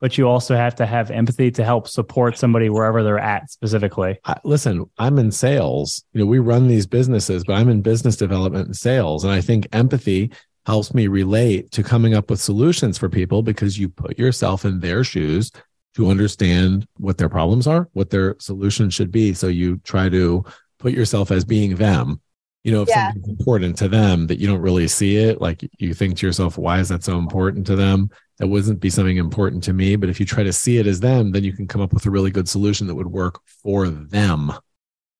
but 0.00 0.16
you 0.16 0.26
also 0.26 0.56
have 0.56 0.74
to 0.76 0.86
have 0.86 1.10
empathy 1.10 1.50
to 1.50 1.64
help 1.64 1.86
support 1.86 2.38
somebody 2.38 2.70
wherever 2.70 3.02
they're 3.02 3.18
at 3.18 3.50
specifically. 3.50 4.18
I, 4.24 4.36
listen, 4.42 4.90
I'm 4.96 5.18
in 5.18 5.30
sales. 5.30 6.02
You 6.14 6.20
know, 6.20 6.26
we 6.26 6.38
run 6.38 6.66
these 6.66 6.86
businesses, 6.86 7.44
but 7.44 7.52
I'm 7.52 7.68
in 7.68 7.82
business 7.82 8.16
development 8.16 8.66
and 8.66 8.76
sales. 8.76 9.22
And 9.22 9.32
I 9.32 9.42
think 9.42 9.68
empathy 9.72 10.32
helps 10.64 10.94
me 10.94 11.08
relate 11.08 11.70
to 11.72 11.82
coming 11.82 12.14
up 12.14 12.30
with 12.30 12.40
solutions 12.40 12.96
for 12.96 13.10
people 13.10 13.42
because 13.42 13.78
you 13.78 13.90
put 13.90 14.18
yourself 14.18 14.64
in 14.64 14.80
their 14.80 15.04
shoes 15.04 15.52
to 15.94 16.10
understand 16.10 16.86
what 16.98 17.18
their 17.18 17.28
problems 17.28 17.66
are, 17.66 17.88
what 17.92 18.10
their 18.10 18.36
solution 18.38 18.90
should 18.90 19.10
be. 19.10 19.32
So 19.32 19.46
you 19.48 19.78
try 19.84 20.08
to 20.08 20.44
put 20.78 20.92
yourself 20.92 21.30
as 21.30 21.44
being 21.44 21.76
them. 21.76 22.20
You 22.64 22.72
know, 22.72 22.82
if 22.82 22.88
Yeah. 22.88 23.12
something's 23.12 23.28
important 23.28 23.76
to 23.78 23.88
them 23.88 24.26
that 24.26 24.38
you 24.38 24.46
don't 24.46 24.60
really 24.60 24.88
see 24.88 25.18
it, 25.18 25.40
like 25.40 25.68
you 25.78 25.94
think 25.94 26.16
to 26.16 26.26
yourself, 26.26 26.56
why 26.58 26.80
is 26.80 26.88
that 26.88 27.04
so 27.04 27.18
important 27.18 27.66
to 27.66 27.76
them? 27.76 28.10
That 28.38 28.48
wouldn't 28.48 28.80
be 28.80 28.90
something 28.90 29.16
important 29.16 29.62
to 29.64 29.72
me. 29.72 29.96
But 29.96 30.08
if 30.08 30.18
you 30.18 30.26
try 30.26 30.42
to 30.42 30.52
see 30.52 30.78
it 30.78 30.86
as 30.86 31.00
them, 31.00 31.30
then 31.30 31.44
you 31.44 31.52
can 31.52 31.68
come 31.68 31.80
up 31.80 31.92
with 31.92 32.06
a 32.06 32.10
really 32.10 32.30
good 32.30 32.48
solution 32.48 32.86
that 32.88 32.94
would 32.94 33.06
work 33.06 33.40
for 33.62 33.88
them. 33.88 34.52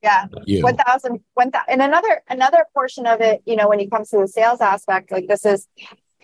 Yeah. 0.02 0.26
You. 0.44 0.62
One 0.62 0.76
thousand, 0.76 1.20
one 1.34 1.50
thousand, 1.50 1.68
and 1.68 1.82
another 1.82 2.22
another 2.28 2.66
portion 2.74 3.06
of 3.06 3.20
it, 3.20 3.42
you 3.46 3.56
know, 3.56 3.68
when 3.68 3.80
it 3.80 3.90
comes 3.90 4.10
to 4.10 4.18
the 4.18 4.28
sales 4.28 4.60
aspect, 4.60 5.12
like 5.12 5.28
this 5.28 5.46
is 5.46 5.68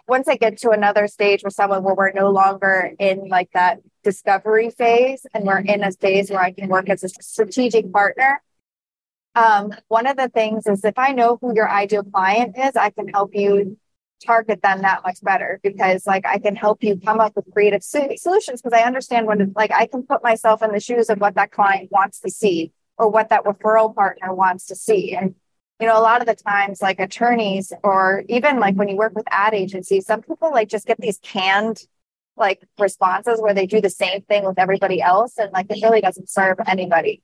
once 0.08 0.26
I 0.26 0.36
get 0.36 0.58
to 0.58 0.70
another 0.70 1.06
stage 1.06 1.42
where 1.42 1.50
someone 1.50 1.82
where 1.84 1.94
we're 1.94 2.12
no 2.12 2.30
longer 2.30 2.92
in 2.98 3.28
like 3.28 3.50
that 3.54 3.78
discovery 4.02 4.70
phase 4.70 5.26
and 5.34 5.44
we're 5.44 5.58
in 5.58 5.82
a 5.82 5.92
phase 5.92 6.30
where 6.30 6.40
I 6.40 6.52
can 6.52 6.68
work 6.68 6.88
as 6.88 7.04
a 7.04 7.08
strategic 7.08 7.92
partner. 7.92 8.42
Um, 9.34 9.72
one 9.88 10.06
of 10.06 10.16
the 10.16 10.28
things 10.28 10.66
is 10.66 10.84
if 10.84 10.98
I 10.98 11.12
know 11.12 11.38
who 11.40 11.54
your 11.54 11.70
ideal 11.70 12.02
client 12.02 12.56
is, 12.58 12.76
I 12.76 12.90
can 12.90 13.08
help 13.08 13.34
you 13.34 13.78
target 14.24 14.60
them 14.62 14.82
that 14.82 15.02
much 15.02 15.22
better 15.22 15.60
because 15.62 16.06
like 16.06 16.26
I 16.26 16.38
can 16.38 16.54
help 16.54 16.82
you 16.82 16.96
come 16.96 17.20
up 17.20 17.34
with 17.36 17.46
creative 17.52 17.82
so- 17.82 18.10
solutions 18.16 18.60
because 18.60 18.78
I 18.78 18.84
understand 18.84 19.26
what 19.26 19.40
it, 19.40 19.50
like 19.56 19.72
I 19.72 19.86
can 19.86 20.02
put 20.02 20.22
myself 20.22 20.62
in 20.62 20.72
the 20.72 20.80
shoes 20.80 21.08
of 21.08 21.20
what 21.20 21.34
that 21.36 21.52
client 21.52 21.90
wants 21.90 22.20
to 22.20 22.30
see 22.30 22.72
or 22.98 23.08
what 23.08 23.30
that 23.30 23.44
referral 23.44 23.94
partner 23.94 24.34
wants 24.34 24.66
to 24.66 24.76
see. 24.76 25.14
And, 25.14 25.34
you 25.80 25.86
know, 25.86 25.98
a 25.98 26.02
lot 26.02 26.20
of 26.20 26.26
the 26.26 26.34
times, 26.34 26.82
like 26.82 27.00
attorneys 27.00 27.72
or 27.82 28.24
even 28.28 28.60
like 28.60 28.74
when 28.74 28.88
you 28.88 28.96
work 28.96 29.14
with 29.14 29.26
ad 29.30 29.54
agencies, 29.54 30.06
some 30.06 30.20
people 30.20 30.50
like 30.50 30.68
just 30.68 30.86
get 30.86 31.00
these 31.00 31.18
canned 31.22 31.82
like 32.40 32.66
responses 32.78 33.40
where 33.40 33.54
they 33.54 33.66
do 33.66 33.80
the 33.80 33.90
same 33.90 34.22
thing 34.22 34.44
with 34.44 34.58
everybody 34.58 35.00
else. 35.00 35.36
And 35.38 35.52
like 35.52 35.66
it 35.70 35.78
really 35.82 36.00
doesn't 36.00 36.28
serve 36.28 36.56
anybody. 36.66 37.22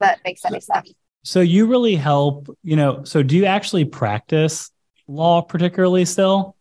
That 0.00 0.18
makes 0.24 0.44
any 0.44 0.60
sense. 0.60 0.92
So 1.22 1.40
you 1.40 1.66
really 1.66 1.94
help, 1.94 2.48
you 2.62 2.76
know, 2.76 3.04
so 3.04 3.22
do 3.22 3.36
you 3.36 3.44
actually 3.44 3.84
practice 3.84 4.70
law 5.06 5.42
particularly 5.42 6.06
still? 6.06 6.56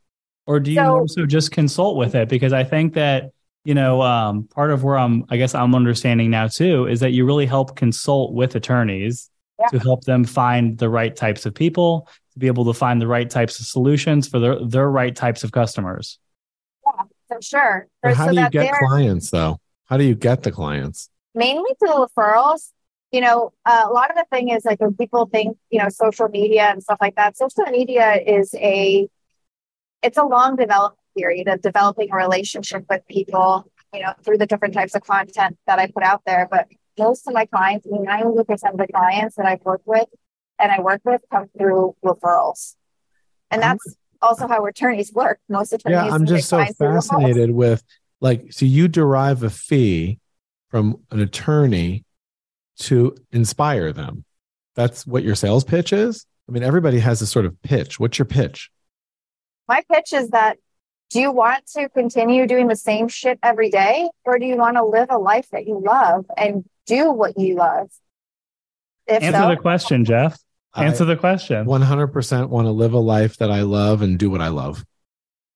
Or 0.45 0.59
do 0.59 0.71
you 0.71 0.77
So- 0.77 0.89
more 0.89 1.07
so 1.07 1.25
just 1.25 1.51
consult 1.51 1.95
with 1.95 2.15
it? 2.15 2.27
Because 2.27 2.53
I 2.53 2.63
think 2.65 2.93
that, 2.95 3.31
you 3.63 3.73
know, 3.73 4.01
um, 4.01 4.43
part 4.43 4.71
of 4.71 4.83
where 4.83 4.97
I'm, 4.97 5.25
I 5.29 5.37
guess 5.37 5.55
I'm 5.55 5.73
understanding 5.75 6.29
now 6.29 6.47
too, 6.47 6.87
is 6.87 6.99
that 6.99 7.11
you 7.11 7.25
really 7.25 7.45
help 7.45 7.75
consult 7.75 8.33
with 8.33 8.55
attorneys 8.55 9.29
Yeah. 9.59 9.67
to 9.67 9.79
help 9.79 10.03
them 10.03 10.25
find 10.25 10.77
the 10.77 10.89
right 10.89 11.15
types 11.15 11.45
of 11.45 11.53
people, 11.53 12.09
to 12.33 12.39
be 12.39 12.47
able 12.47 12.65
to 12.65 12.73
find 12.73 13.01
the 13.01 13.07
right 13.07 13.29
types 13.29 13.59
of 13.59 13.65
solutions 13.65 14.27
for 14.27 14.39
their, 14.39 14.65
their 14.65 14.89
right 14.89 15.15
types 15.15 15.43
of 15.43 15.51
customers. 15.51 16.17
For 17.29 17.41
sure. 17.41 17.87
For- 18.01 18.13
how 18.13 18.25
so 18.25 18.33
do 18.33 18.41
you 18.41 18.49
get 18.49 18.73
clients 18.73 19.29
though? 19.29 19.59
How 19.85 19.97
do 19.97 20.03
you 20.03 20.15
get 20.15 20.43
the 20.43 20.51
clients? 20.51 21.09
mainly 21.35 21.71
through 21.79 22.05
referrals. 22.05 22.71
You 23.11 23.21
know, 23.21 23.53
uh, 23.65 23.85
a 23.87 23.91
lot 23.91 24.11
of 24.11 24.17
the 24.17 24.25
thing 24.31 24.49
is 24.49 24.65
like 24.65 24.79
when 24.79 24.93
people 24.93 25.25
think, 25.25 25.57
you 25.71 25.79
know, 25.79 25.89
social 25.89 26.27
media 26.27 26.65
and 26.65 26.83
stuff 26.83 26.99
like 27.01 27.15
that, 27.15 27.37
social 27.37 27.65
media 27.71 28.15
is 28.15 28.53
a, 28.55 29.07
it's 30.03 30.17
a 30.17 30.23
long 30.23 30.55
development 30.55 30.99
period 31.17 31.47
of 31.47 31.61
developing 31.61 32.09
a 32.11 32.15
relationship 32.15 32.85
with 32.87 33.01
people, 33.09 33.65
you 33.93 34.01
know, 34.01 34.13
through 34.23 34.37
the 34.37 34.45
different 34.45 34.75
types 34.75 34.93
of 34.93 35.01
content 35.01 35.57
that 35.65 35.79
I 35.79 35.87
put 35.87 36.03
out 36.03 36.21
there. 36.25 36.47
But 36.49 36.67
most 36.99 37.27
of 37.27 37.33
my 37.33 37.45
clients, 37.47 37.87
90% 37.87 38.49
of 38.71 38.77
the 38.77 38.87
clients 38.93 39.35
that 39.37 39.47
I've 39.47 39.61
worked 39.61 39.87
with 39.87 40.07
and 40.59 40.71
I 40.71 40.79
work 40.79 41.01
with 41.03 41.21
come 41.31 41.47
through 41.57 41.95
referrals. 42.05 42.75
And 43.49 43.63
that's 43.63 43.95
also 44.21 44.47
how 44.47 44.65
attorneys 44.65 45.13
work. 45.13 45.39
Most 45.49 45.73
attorneys. 45.73 45.95
Yeah, 45.95 46.13
I'm 46.13 46.25
just 46.25 46.49
so 46.49 46.57
clients 46.57 46.77
through 46.77 46.87
referrals. 46.87 47.09
fascinated 47.09 47.51
with 47.51 47.83
like, 48.21 48.51
so 48.51 48.65
you 48.65 48.87
derive 48.87 49.43
a 49.43 49.49
fee 49.49 50.19
from 50.69 50.99
an 51.11 51.19
attorney 51.19 52.05
to 52.79 53.15
inspire 53.31 53.91
them. 53.91 54.25
That's 54.75 55.05
what 55.05 55.23
your 55.23 55.35
sales 55.35 55.63
pitch 55.63 55.93
is. 55.93 56.25
I 56.47 56.51
mean, 56.51 56.63
everybody 56.63 56.99
has 56.99 57.21
a 57.21 57.27
sort 57.27 57.45
of 57.45 57.61
pitch. 57.61 57.99
What's 57.99 58.17
your 58.17 58.25
pitch? 58.25 58.71
my 59.69 59.83
pitch 59.89 60.11
is 60.11 60.31
that 60.31 60.57
do 61.11 61.21
you 61.21 61.31
want 61.31 61.65
to 61.67 61.87
continue 61.89 62.45
doing 62.45 62.67
the 62.67 62.75
same 62.75 63.07
shit 63.07 63.39
every 63.41 63.69
day 63.69 64.09
or 64.25 64.37
do 64.37 64.45
you 64.45 64.57
want 64.57 64.75
to 64.75 64.83
live 64.83 65.07
a 65.09 65.17
life 65.17 65.47
that 65.51 65.65
you 65.65 65.79
love 65.79 66.25
and 66.35 66.65
do 66.85 67.11
what 67.11 67.37
you 67.37 67.55
love 67.55 67.89
if 69.07 69.23
Answer 69.23 69.39
so 69.39 69.49
the 69.49 69.57
question, 69.57 70.05
Jeff. 70.05 70.37
Answer 70.75 71.05
the 71.05 71.15
question. 71.15 71.65
100% 71.65 72.49
want 72.49 72.65
to 72.67 72.71
live 72.71 72.93
a 72.93 72.99
life 72.99 73.37
that 73.37 73.49
I 73.51 73.61
love 73.61 74.01
and 74.01 74.17
do 74.19 74.29
what 74.29 74.41
I 74.41 74.49
love. 74.49 74.85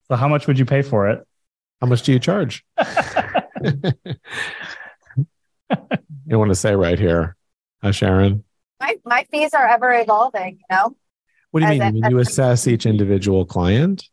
So, 0.07 0.15
how 0.15 0.27
much 0.27 0.47
would 0.47 0.59
you 0.59 0.65
pay 0.65 0.81
for 0.81 1.09
it? 1.09 1.25
How 1.81 1.87
much 1.87 2.01
do 2.03 2.11
you 2.13 2.19
charge? 2.19 2.65
you 6.25 6.39
want 6.39 6.49
to 6.49 6.55
say 6.55 6.75
right 6.75 6.97
here, 6.99 7.35
huh, 7.81 7.91
Sharon? 7.91 8.43
my, 8.79 8.95
my 9.05 9.25
fees 9.31 9.53
are 9.53 9.65
ever 9.67 9.93
evolving 9.93 10.57
you 10.59 10.75
know 10.75 10.95
What 11.51 11.61
do 11.61 11.67
you 11.67 11.71
As 11.73 11.79
mean? 11.79 11.81
a- 11.81 11.85
I 11.85 11.91
mean, 11.91 12.11
you 12.11 12.19
assess 12.19 12.67
each 12.67 12.85
individual 12.85 13.45
client 13.45 14.09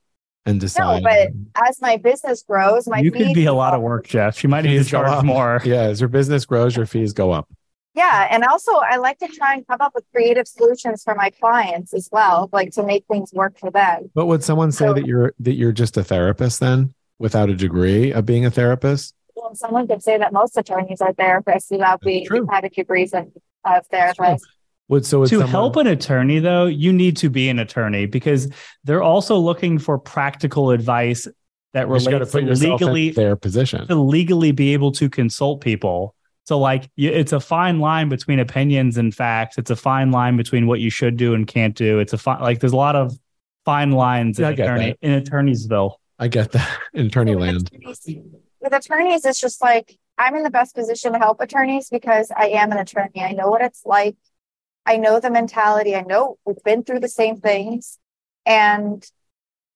and 0.47 0.61
decide. 0.61 1.03
No, 1.03 1.09
but 1.09 1.29
as 1.69 1.81
my 1.81 1.97
business 1.97 2.43
grows 2.43 2.87
my 2.87 2.99
fees 2.99 3.05
you 3.05 3.11
could 3.13 3.35
be 3.35 3.47
a 3.47 3.53
lot 3.53 3.75
of 3.75 3.83
work, 3.83 4.07
Jeff. 4.07 4.43
You 4.43 4.49
might 4.49 4.65
need 4.65 4.79
to 4.79 4.85
charge 4.85 5.25
more. 5.25 5.61
yeah, 5.65 5.83
as 5.83 6.01
your 6.01 6.09
business 6.09 6.45
grows, 6.47 6.77
your 6.77 6.87
fees 6.87 7.13
go 7.13 7.31
up. 7.33 7.49
Yeah 7.95 8.29
and 8.31 8.45
also 8.45 8.73
i 8.77 8.97
like 8.97 9.19
to 9.19 9.27
try 9.29 9.55
and 9.55 9.67
come 9.67 9.79
up 9.81 9.93
with 9.95 10.05
creative 10.13 10.47
solutions 10.47 11.03
for 11.03 11.15
my 11.15 11.31
clients 11.31 11.93
as 11.95 12.09
well 12.13 12.49
like 12.53 12.71
to 12.71 12.83
make 12.85 13.05
things 13.11 13.33
work 13.33 13.59
for 13.59 13.71
them 13.71 14.11
But 14.15 14.27
would 14.27 14.45
someone 14.45 14.73
say 14.73 14.87
So- 14.87 14.95
that 14.95 15.07
you're 15.07 15.35
that 15.41 15.55
you're 15.55 15.73
just 15.73 15.97
a 15.97 16.05
therapist 16.05 16.61
then, 16.61 16.95
without 17.19 17.49
a 17.51 17.55
degree 17.57 18.13
of 18.13 18.25
being 18.27 18.47
a 18.47 18.51
therapist? 18.51 19.15
well, 19.37 19.55
someone 19.55 19.89
could 19.89 20.03
say 20.03 20.19
that 20.19 20.33
most 20.33 20.57
attorneys 20.57 21.01
are 21.01 21.13
therapists 21.15 21.71
without 21.71 22.01
being 22.03 22.27
true. 22.27 22.47
having 22.51 22.71
degrees 22.75 23.13
of, 23.15 23.27
of 23.65 23.89
therapists 23.89 24.43
Would 24.89 25.05
so 25.07 25.23
to 25.25 25.29
someone- 25.29 25.49
help 25.49 25.77
an 25.77 25.87
attorney 25.87 26.39
though 26.39 26.67
you 26.67 26.93
need 26.93 27.17
to 27.19 27.31
be 27.31 27.49
an 27.49 27.59
attorney 27.59 28.07
because 28.07 28.49
they're 28.85 29.03
also 29.03 29.37
looking 29.37 29.79
for 29.79 29.99
practical 29.99 30.71
advice 30.71 31.27
that 31.73 31.89
you 31.89 31.95
just 31.95 32.07
got 32.11 32.19
to 32.19 32.25
relates 32.25 32.33
put 32.33 32.41
to 32.41 32.47
yourself 32.47 32.81
legally 32.81 33.09
in 33.09 33.15
their 33.15 33.37
position. 33.37 33.87
to 33.87 33.95
legally 33.95 34.53
be 34.53 34.73
able 34.73 34.93
to 34.93 35.09
consult 35.09 35.61
people 35.61 36.15
so 36.51 36.59
like 36.59 36.91
it's 36.97 37.33
a 37.33 37.39
fine 37.41 37.79
line 37.79 38.09
between 38.09 38.41
opinions 38.41 38.97
and 38.97 39.15
facts 39.15 39.57
it's 39.57 39.71
a 39.71 39.77
fine 39.77 40.11
line 40.11 40.37
between 40.37 40.67
what 40.67 40.81
you 40.81 40.91
should 40.91 41.17
do 41.17 41.33
and 41.35 41.47
can't 41.47 41.77
do 41.77 42.01
it's 42.01 42.13
a 42.13 42.19
fine 42.19 42.41
like 42.41 42.59
there's 42.61 42.73
a 42.73 42.77
lot 42.77 42.97
of 42.97 43.17
fine 43.65 43.93
lines 43.93 44.39
Yeah, 44.39 44.49
in 44.51 44.57
get 44.57 44.65
attorney 44.67 44.97
in 45.01 45.23
attorneysville 45.23 45.93
I 46.19 46.27
get 46.29 46.51
that 46.53 46.79
in 46.93 47.07
attorney 47.07 47.37
with 47.37 47.45
land. 47.47 47.71
attorneys- 47.73 48.19
with 48.63 48.75
attorneys, 48.75 49.25
it's 49.25 49.41
just 49.41 49.63
like 49.63 49.97
I'm 50.19 50.35
in 50.37 50.43
the 50.43 50.51
best 50.51 50.75
position 50.75 51.13
to 51.15 51.19
help 51.19 51.41
attorneys 51.41 51.89
because 51.89 52.31
I 52.37 52.49
am 52.49 52.73
an 52.73 52.79
attorney. 52.79 53.23
I 53.23 53.33
know 53.33 53.49
what 53.49 53.63
it's 53.63 53.87
like. 53.87 54.17
I 54.85 54.99
know 54.99 55.19
the 55.19 55.31
mentality. 55.31 55.97
I 55.97 56.03
know 56.03 56.37
we've 56.45 56.63
been 56.63 56.83
through 56.85 57.01
the 57.01 57.09
same 57.09 57.37
things. 57.37 57.99
And 58.45 59.03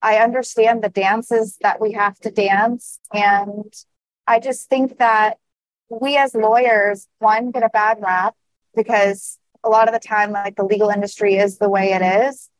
I 0.02 0.18
understand 0.18 0.84
the 0.84 0.90
dances 0.90 1.56
that 1.62 1.80
we 1.80 1.92
have 1.92 2.18
to 2.20 2.30
dance. 2.30 2.98
And 3.14 3.72
I 4.26 4.38
just 4.38 4.68
think 4.68 4.98
that 4.98 5.38
we 5.88 6.16
as 6.16 6.34
lawyers, 6.34 7.06
one, 7.18 7.50
get 7.50 7.62
a 7.62 7.68
bad 7.68 7.98
rap 8.00 8.34
because 8.74 9.38
a 9.62 9.68
lot 9.68 9.88
of 9.88 9.94
the 9.94 10.00
time, 10.00 10.32
like 10.32 10.56
the 10.56 10.64
legal 10.64 10.90
industry 10.90 11.36
is 11.36 11.58
the 11.58 11.68
way 11.68 11.92
it 11.92 12.02
is. 12.02 12.50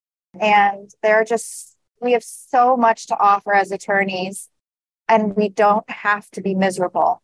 And 0.41 0.91
there 1.03 1.17
are 1.17 1.25
just, 1.25 1.77
we 2.01 2.13
have 2.13 2.25
so 2.25 2.77
much 2.77 3.07
to 3.09 3.19
offer 3.19 3.55
as 3.55 3.71
attorneys 3.73 4.49
and 5.09 5.37
we 5.37 5.49
don't 5.49 5.89
have 5.91 6.31
to 6.31 6.41
be 6.41 6.55
miserable. 6.55 7.23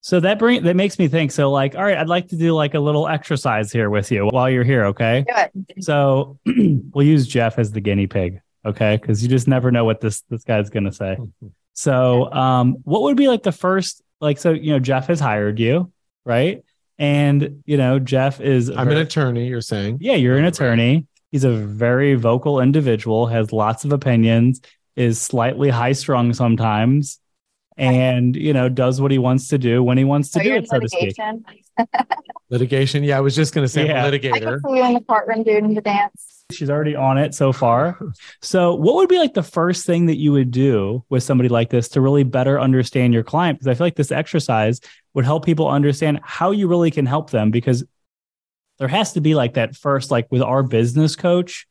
so 0.00 0.20
that 0.20 0.38
bring 0.38 0.62
that 0.64 0.76
makes 0.76 0.98
me 0.98 1.08
think 1.08 1.32
so 1.32 1.50
like 1.50 1.74
all 1.74 1.82
right 1.82 1.96
i'd 1.96 2.08
like 2.08 2.28
to 2.28 2.36
do 2.36 2.52
like 2.52 2.74
a 2.74 2.78
little 2.78 3.08
exercise 3.08 3.72
here 3.72 3.88
with 3.88 4.12
you 4.12 4.26
while 4.26 4.50
you're 4.50 4.62
here 4.62 4.84
okay 4.84 5.24
so 5.80 6.38
we'll 6.46 7.06
use 7.06 7.26
jeff 7.26 7.58
as 7.58 7.72
the 7.72 7.80
guinea 7.80 8.06
pig 8.06 8.40
okay 8.66 8.98
because 9.00 9.22
you 9.22 9.28
just 9.30 9.48
never 9.48 9.70
know 9.70 9.86
what 9.86 10.02
this 10.02 10.20
this 10.28 10.44
guy's 10.44 10.68
gonna 10.68 10.92
say 10.92 11.16
So, 11.74 12.32
um, 12.32 12.76
what 12.84 13.02
would 13.02 13.16
be 13.16 13.26
like 13.26 13.42
the 13.42 13.52
first, 13.52 14.00
like, 14.20 14.38
so, 14.38 14.50
you 14.52 14.72
know, 14.72 14.78
Jeff 14.78 15.06
has 15.08 15.20
hired 15.20 15.58
you, 15.58 15.92
right? 16.24 16.62
And, 16.98 17.62
you 17.66 17.76
know, 17.76 17.98
Jeff 17.98 18.40
is, 18.40 18.70
I'm 18.70 18.88
an 18.90 18.98
attorney. 18.98 19.48
You're 19.48 19.60
saying 19.60 19.98
yeah, 20.00 20.14
you're 20.14 20.36
an 20.38 20.44
attorney. 20.44 21.06
He's 21.32 21.44
a 21.44 21.50
very 21.50 22.14
vocal 22.14 22.60
individual, 22.60 23.26
has 23.26 23.52
lots 23.52 23.84
of 23.84 23.92
opinions, 23.92 24.60
is 24.94 25.20
slightly 25.20 25.68
high 25.70 25.92
strung 25.92 26.32
sometimes, 26.32 27.18
and, 27.76 28.36
you 28.36 28.52
know, 28.52 28.68
does 28.68 29.00
what 29.00 29.10
he 29.10 29.18
wants 29.18 29.48
to 29.48 29.58
do 29.58 29.82
when 29.82 29.98
he 29.98 30.04
wants 30.04 30.30
to 30.30 30.38
So 30.38 30.44
do 30.44 30.54
it, 30.54 30.68
so 30.68 30.78
to 30.78 30.88
speak. 30.88 31.16
litigation. 31.18 31.44
litigation. 32.50 33.02
Yeah, 33.04 33.18
I 33.18 33.20
was 33.20 33.34
just 33.34 33.52
going 33.52 33.64
to 33.64 33.68
say 33.68 33.86
Yeah. 33.88 34.04
I 34.06 34.10
litigator. 34.10 34.60
can 34.62 34.70
see 34.70 34.76
you 34.78 34.84
in 34.84 34.94
the 34.94 35.00
courtroom 35.00 35.42
doing 35.42 35.74
the 35.74 35.80
dance. 35.80 36.33
She's 36.52 36.68
already 36.68 36.94
on 36.94 37.16
it 37.18 37.34
so 37.34 37.52
far. 37.52 37.98
So, 38.42 38.74
what 38.74 38.96
would 38.96 39.08
be 39.08 39.18
like 39.18 39.32
the 39.32 39.42
first 39.42 39.86
thing 39.86 40.06
that 40.06 40.18
you 40.18 40.32
would 40.32 40.50
do 40.50 41.02
with 41.08 41.22
somebody 41.22 41.48
like 41.48 41.70
this 41.70 41.88
to 41.90 42.00
really 42.00 42.24
better 42.24 42.60
understand 42.60 43.14
your 43.14 43.22
client? 43.22 43.58
Because 43.58 43.68
I 43.68 43.74
feel 43.74 43.86
like 43.86 43.96
this 43.96 44.12
exercise 44.12 44.80
would 45.14 45.24
help 45.24 45.46
people 45.46 45.68
understand 45.68 46.20
how 46.22 46.50
you 46.50 46.68
really 46.68 46.90
can 46.90 47.06
help 47.06 47.30
them. 47.30 47.50
Because 47.50 47.84
there 48.78 48.88
has 48.88 49.14
to 49.14 49.22
be 49.22 49.34
like 49.34 49.54
that 49.54 49.74
first, 49.76 50.10
like 50.10 50.30
with 50.30 50.42
our 50.42 50.62
business 50.62 51.16
coach 51.16 51.66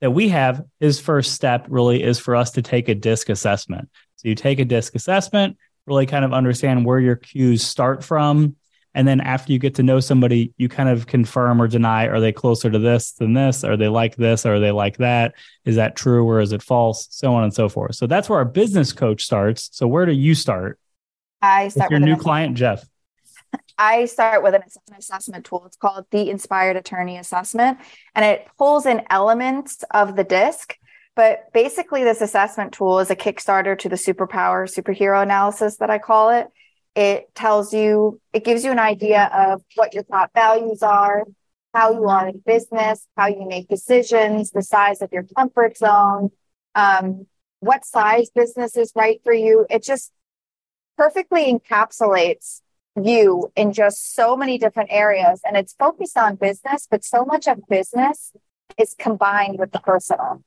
that 0.00 0.10
we 0.10 0.28
have, 0.30 0.64
his 0.80 0.98
first 0.98 1.32
step 1.32 1.66
really 1.68 2.02
is 2.02 2.18
for 2.18 2.34
us 2.34 2.50
to 2.52 2.62
take 2.62 2.88
a 2.88 2.94
DISC 2.94 3.28
assessment. 3.28 3.88
So, 4.16 4.28
you 4.28 4.34
take 4.34 4.58
a 4.58 4.64
DISC 4.64 4.96
assessment, 4.96 5.56
really 5.86 6.06
kind 6.06 6.24
of 6.24 6.32
understand 6.32 6.84
where 6.84 6.98
your 6.98 7.16
cues 7.16 7.62
start 7.62 8.02
from. 8.02 8.56
And 8.96 9.06
then 9.06 9.20
after 9.20 9.52
you 9.52 9.58
get 9.58 9.74
to 9.74 9.82
know 9.82 10.00
somebody, 10.00 10.54
you 10.56 10.70
kind 10.70 10.88
of 10.88 11.06
confirm 11.06 11.60
or 11.60 11.68
deny 11.68 12.06
are 12.06 12.18
they 12.18 12.32
closer 12.32 12.70
to 12.70 12.78
this 12.78 13.12
than 13.12 13.34
this? 13.34 13.62
Are 13.62 13.76
they 13.76 13.88
like 13.88 14.16
this? 14.16 14.46
Or 14.46 14.54
are 14.54 14.60
they 14.60 14.70
like 14.70 14.96
that? 14.96 15.34
Is 15.66 15.76
that 15.76 15.96
true 15.96 16.26
or 16.26 16.40
is 16.40 16.52
it 16.52 16.62
false? 16.62 17.06
So 17.10 17.34
on 17.34 17.44
and 17.44 17.52
so 17.52 17.68
forth. 17.68 17.94
So 17.94 18.06
that's 18.06 18.30
where 18.30 18.38
our 18.38 18.46
business 18.46 18.94
coach 18.94 19.22
starts. 19.22 19.68
So 19.72 19.86
where 19.86 20.06
do 20.06 20.12
you 20.12 20.34
start 20.34 20.80
I 21.42 21.68
start 21.68 21.90
with 21.92 22.00
your 22.00 22.08
new 22.08 22.16
client, 22.16 22.56
Jeff? 22.56 22.88
I 23.78 24.06
start 24.06 24.42
with 24.42 24.54
an 24.54 24.62
assessment 24.96 25.44
tool. 25.44 25.64
It's 25.66 25.76
called 25.76 26.06
the 26.10 26.30
Inspired 26.30 26.76
Attorney 26.76 27.18
Assessment, 27.18 27.76
and 28.14 28.24
it 28.24 28.48
pulls 28.56 28.86
in 28.86 29.02
elements 29.10 29.84
of 29.90 30.16
the 30.16 30.24
DISC. 30.24 30.74
But 31.14 31.52
basically, 31.52 32.02
this 32.02 32.22
assessment 32.22 32.72
tool 32.72 32.98
is 33.00 33.10
a 33.10 33.16
Kickstarter 33.16 33.78
to 33.78 33.90
the 33.90 33.96
superpower 33.96 34.66
superhero 34.66 35.22
analysis 35.22 35.76
that 35.76 35.90
I 35.90 35.98
call 35.98 36.30
it. 36.30 36.48
It 36.96 37.34
tells 37.34 37.74
you, 37.74 38.20
it 38.32 38.42
gives 38.42 38.64
you 38.64 38.72
an 38.72 38.78
idea 38.78 39.30
of 39.32 39.62
what 39.74 39.92
your 39.92 40.02
top 40.02 40.32
values 40.34 40.82
are, 40.82 41.24
how 41.74 41.92
you 41.92 42.08
are 42.08 42.28
in 42.28 42.42
business, 42.44 43.06
how 43.18 43.26
you 43.26 43.46
make 43.46 43.68
decisions, 43.68 44.50
the 44.50 44.62
size 44.62 45.02
of 45.02 45.12
your 45.12 45.24
comfort 45.36 45.76
zone, 45.76 46.30
um, 46.74 47.26
what 47.60 47.84
size 47.84 48.30
business 48.30 48.76
is 48.78 48.92
right 48.96 49.20
for 49.22 49.34
you. 49.34 49.66
It 49.68 49.82
just 49.82 50.10
perfectly 50.96 51.52
encapsulates 51.52 52.62
you 53.00 53.52
in 53.54 53.74
just 53.74 54.14
so 54.14 54.34
many 54.34 54.56
different 54.56 54.88
areas. 54.90 55.42
And 55.44 55.54
it's 55.54 55.74
focused 55.74 56.16
on 56.16 56.36
business, 56.36 56.88
but 56.90 57.04
so 57.04 57.26
much 57.26 57.46
of 57.46 57.58
business 57.68 58.32
is 58.78 58.96
combined 58.98 59.58
with 59.58 59.72
the 59.72 59.80
personal. 59.80 60.42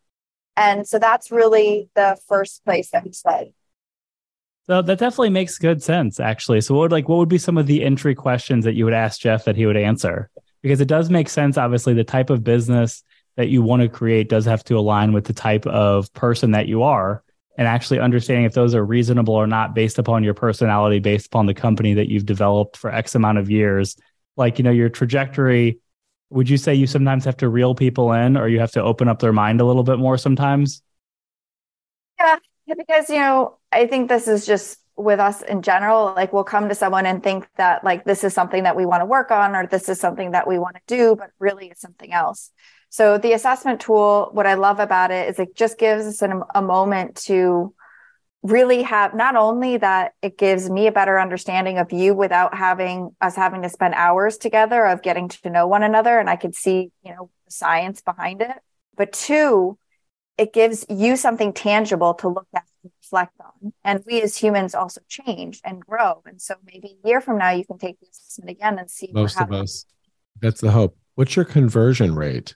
And 0.57 0.87
so 0.87 0.97
that's 0.97 1.31
really 1.31 1.89
the 1.95 2.17
first 2.27 2.65
place 2.65 2.89
that 2.89 3.05
we 3.05 3.11
study. 3.11 3.53
So 4.69 4.83
that 4.83 4.99
definitely 4.99 5.31
makes 5.31 5.57
good 5.57 5.81
sense, 5.81 6.19
actually. 6.19 6.61
So 6.61 6.75
what 6.75 6.81
would 6.81 6.91
like 6.91 7.09
what 7.09 7.17
would 7.17 7.27
be 7.27 7.39
some 7.39 7.57
of 7.57 7.65
the 7.65 7.83
entry 7.83 8.13
questions 8.13 8.65
that 8.65 8.75
you 8.75 8.85
would 8.85 8.93
ask 8.93 9.19
Jeff 9.19 9.45
that 9.45 9.55
he 9.55 9.65
would 9.65 9.75
answer? 9.75 10.29
Because 10.61 10.79
it 10.79 10.87
does 10.87 11.09
make 11.09 11.27
sense, 11.27 11.57
obviously, 11.57 11.95
the 11.95 12.03
type 12.03 12.29
of 12.29 12.43
business 12.43 13.03
that 13.35 13.49
you 13.49 13.63
want 13.63 13.81
to 13.81 13.89
create 13.89 14.29
does 14.29 14.45
have 14.45 14.63
to 14.65 14.77
align 14.77 15.11
with 15.11 15.25
the 15.25 15.33
type 15.33 15.65
of 15.65 16.13
person 16.13 16.51
that 16.51 16.67
you 16.67 16.83
are 16.83 17.23
and 17.57 17.67
actually 17.67 17.99
understanding 17.99 18.45
if 18.45 18.53
those 18.53 18.75
are 18.75 18.85
reasonable 18.85 19.33
or 19.33 19.47
not 19.47 19.73
based 19.73 19.97
upon 19.97 20.23
your 20.23 20.35
personality, 20.35 20.99
based 20.99 21.25
upon 21.25 21.47
the 21.47 21.53
company 21.55 21.95
that 21.95 22.07
you've 22.07 22.27
developed 22.27 22.77
for 22.77 22.93
X 22.93 23.15
amount 23.15 23.39
of 23.39 23.49
years. 23.49 23.97
Like, 24.37 24.59
you 24.59 24.63
know, 24.63 24.71
your 24.71 24.89
trajectory, 24.89 25.79
would 26.29 26.47
you 26.47 26.57
say 26.57 26.75
you 26.75 26.85
sometimes 26.85 27.25
have 27.25 27.37
to 27.37 27.49
reel 27.49 27.73
people 27.73 28.11
in 28.13 28.37
or 28.37 28.47
you 28.47 28.59
have 28.59 28.73
to 28.73 28.83
open 28.83 29.07
up 29.07 29.17
their 29.17 29.33
mind 29.33 29.61
a 29.61 29.65
little 29.65 29.83
bit 29.83 29.97
more 29.97 30.17
sometimes? 30.17 30.83
Yeah, 32.19 32.37
because, 32.77 33.09
you 33.09 33.17
know, 33.17 33.57
I 33.71 33.87
think 33.87 34.09
this 34.09 34.27
is 34.27 34.45
just 34.45 34.79
with 34.95 35.19
us 35.19 35.41
in 35.41 35.61
general. 35.61 36.13
Like 36.15 36.33
we'll 36.33 36.43
come 36.43 36.69
to 36.69 36.75
someone 36.75 37.05
and 37.05 37.23
think 37.23 37.47
that 37.57 37.83
like 37.83 38.03
this 38.03 38.23
is 38.23 38.33
something 38.33 38.63
that 38.63 38.75
we 38.75 38.85
want 38.85 39.01
to 39.01 39.05
work 39.05 39.31
on 39.31 39.55
or 39.55 39.65
this 39.65 39.89
is 39.89 39.99
something 39.99 40.31
that 40.31 40.47
we 40.47 40.59
want 40.59 40.75
to 40.75 40.81
do, 40.87 41.15
but 41.15 41.31
really 41.39 41.69
it's 41.69 41.81
something 41.81 42.11
else. 42.11 42.51
So 42.89 43.17
the 43.17 43.33
assessment 43.33 43.79
tool, 43.79 44.29
what 44.33 44.47
I 44.47 44.55
love 44.55 44.79
about 44.79 45.11
it 45.11 45.29
is 45.29 45.39
it 45.39 45.55
just 45.55 45.77
gives 45.77 46.05
us 46.05 46.21
an, 46.21 46.41
a 46.53 46.61
moment 46.61 47.15
to 47.27 47.73
really 48.41 48.83
have 48.83 49.13
not 49.13 49.35
only 49.35 49.77
that 49.77 50.13
it 50.21 50.37
gives 50.37 50.69
me 50.69 50.87
a 50.87 50.91
better 50.91 51.19
understanding 51.19 51.77
of 51.77 51.91
you 51.91 52.13
without 52.13 52.55
having 52.55 53.15
us 53.19 53.35
having 53.35 53.61
to 53.61 53.69
spend 53.69 53.93
hours 53.93 54.37
together 54.37 54.85
of 54.85 55.01
getting 55.01 55.27
to 55.27 55.49
know 55.49 55.67
one 55.67 55.83
another 55.83 56.19
and 56.19 56.29
I 56.29 56.35
could 56.35 56.55
see, 56.55 56.91
you 57.03 57.13
know, 57.13 57.29
the 57.45 57.51
science 57.51 58.01
behind 58.01 58.41
it, 58.41 58.55
but 58.95 59.11
two, 59.11 59.77
it 60.39 60.53
gives 60.53 60.85
you 60.89 61.17
something 61.17 61.51
tangible 61.51 62.13
to 62.13 62.29
look 62.29 62.47
at 62.55 62.63
and 62.81 62.91
reflect 63.03 63.33
on. 63.41 63.73
And 63.83 64.01
we 64.07 64.21
as 64.21 64.37
humans 64.37 64.73
also 64.73 65.01
change 65.09 65.59
and 65.65 65.85
grow. 65.85 66.21
And 66.25 66.41
so 66.41 66.55
maybe 66.65 66.97
a 67.03 67.07
year 67.07 67.19
from 67.19 67.37
now 67.37 67.51
you 67.51 67.65
can 67.65 67.77
take 67.77 67.99
the 67.99 68.07
assessment 68.09 68.49
again 68.49 68.79
and 68.79 68.89
see 68.89 69.09
most 69.11 69.39
of 69.39 69.51
us. 69.51 69.83
That's 70.41 70.61
the 70.61 70.71
hope. 70.71 70.97
What's 71.15 71.35
your 71.35 71.43
conversion 71.43 72.15
rate? 72.15 72.55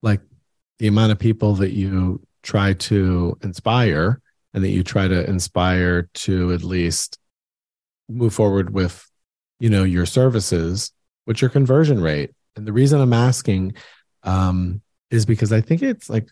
Like 0.00 0.20
the 0.78 0.86
amount 0.86 1.10
of 1.10 1.18
people 1.18 1.54
that 1.56 1.72
you 1.72 2.24
try 2.44 2.74
to 2.74 3.36
inspire 3.42 4.20
and 4.54 4.62
that 4.62 4.70
you 4.70 4.84
try 4.84 5.08
to 5.08 5.28
inspire 5.28 6.08
to 6.14 6.52
at 6.52 6.62
least 6.62 7.18
move 8.08 8.32
forward 8.32 8.72
with 8.72 9.08
you 9.58 9.70
know 9.70 9.84
your 9.84 10.04
services 10.04 10.92
what's 11.24 11.40
your 11.40 11.48
conversion 11.48 12.02
rate 12.02 12.30
and 12.56 12.66
the 12.66 12.72
reason 12.72 13.00
i'm 13.00 13.12
asking 13.12 13.72
um, 14.24 14.82
is 15.10 15.24
because 15.24 15.52
i 15.52 15.60
think 15.60 15.82
it's 15.82 16.10
like 16.10 16.28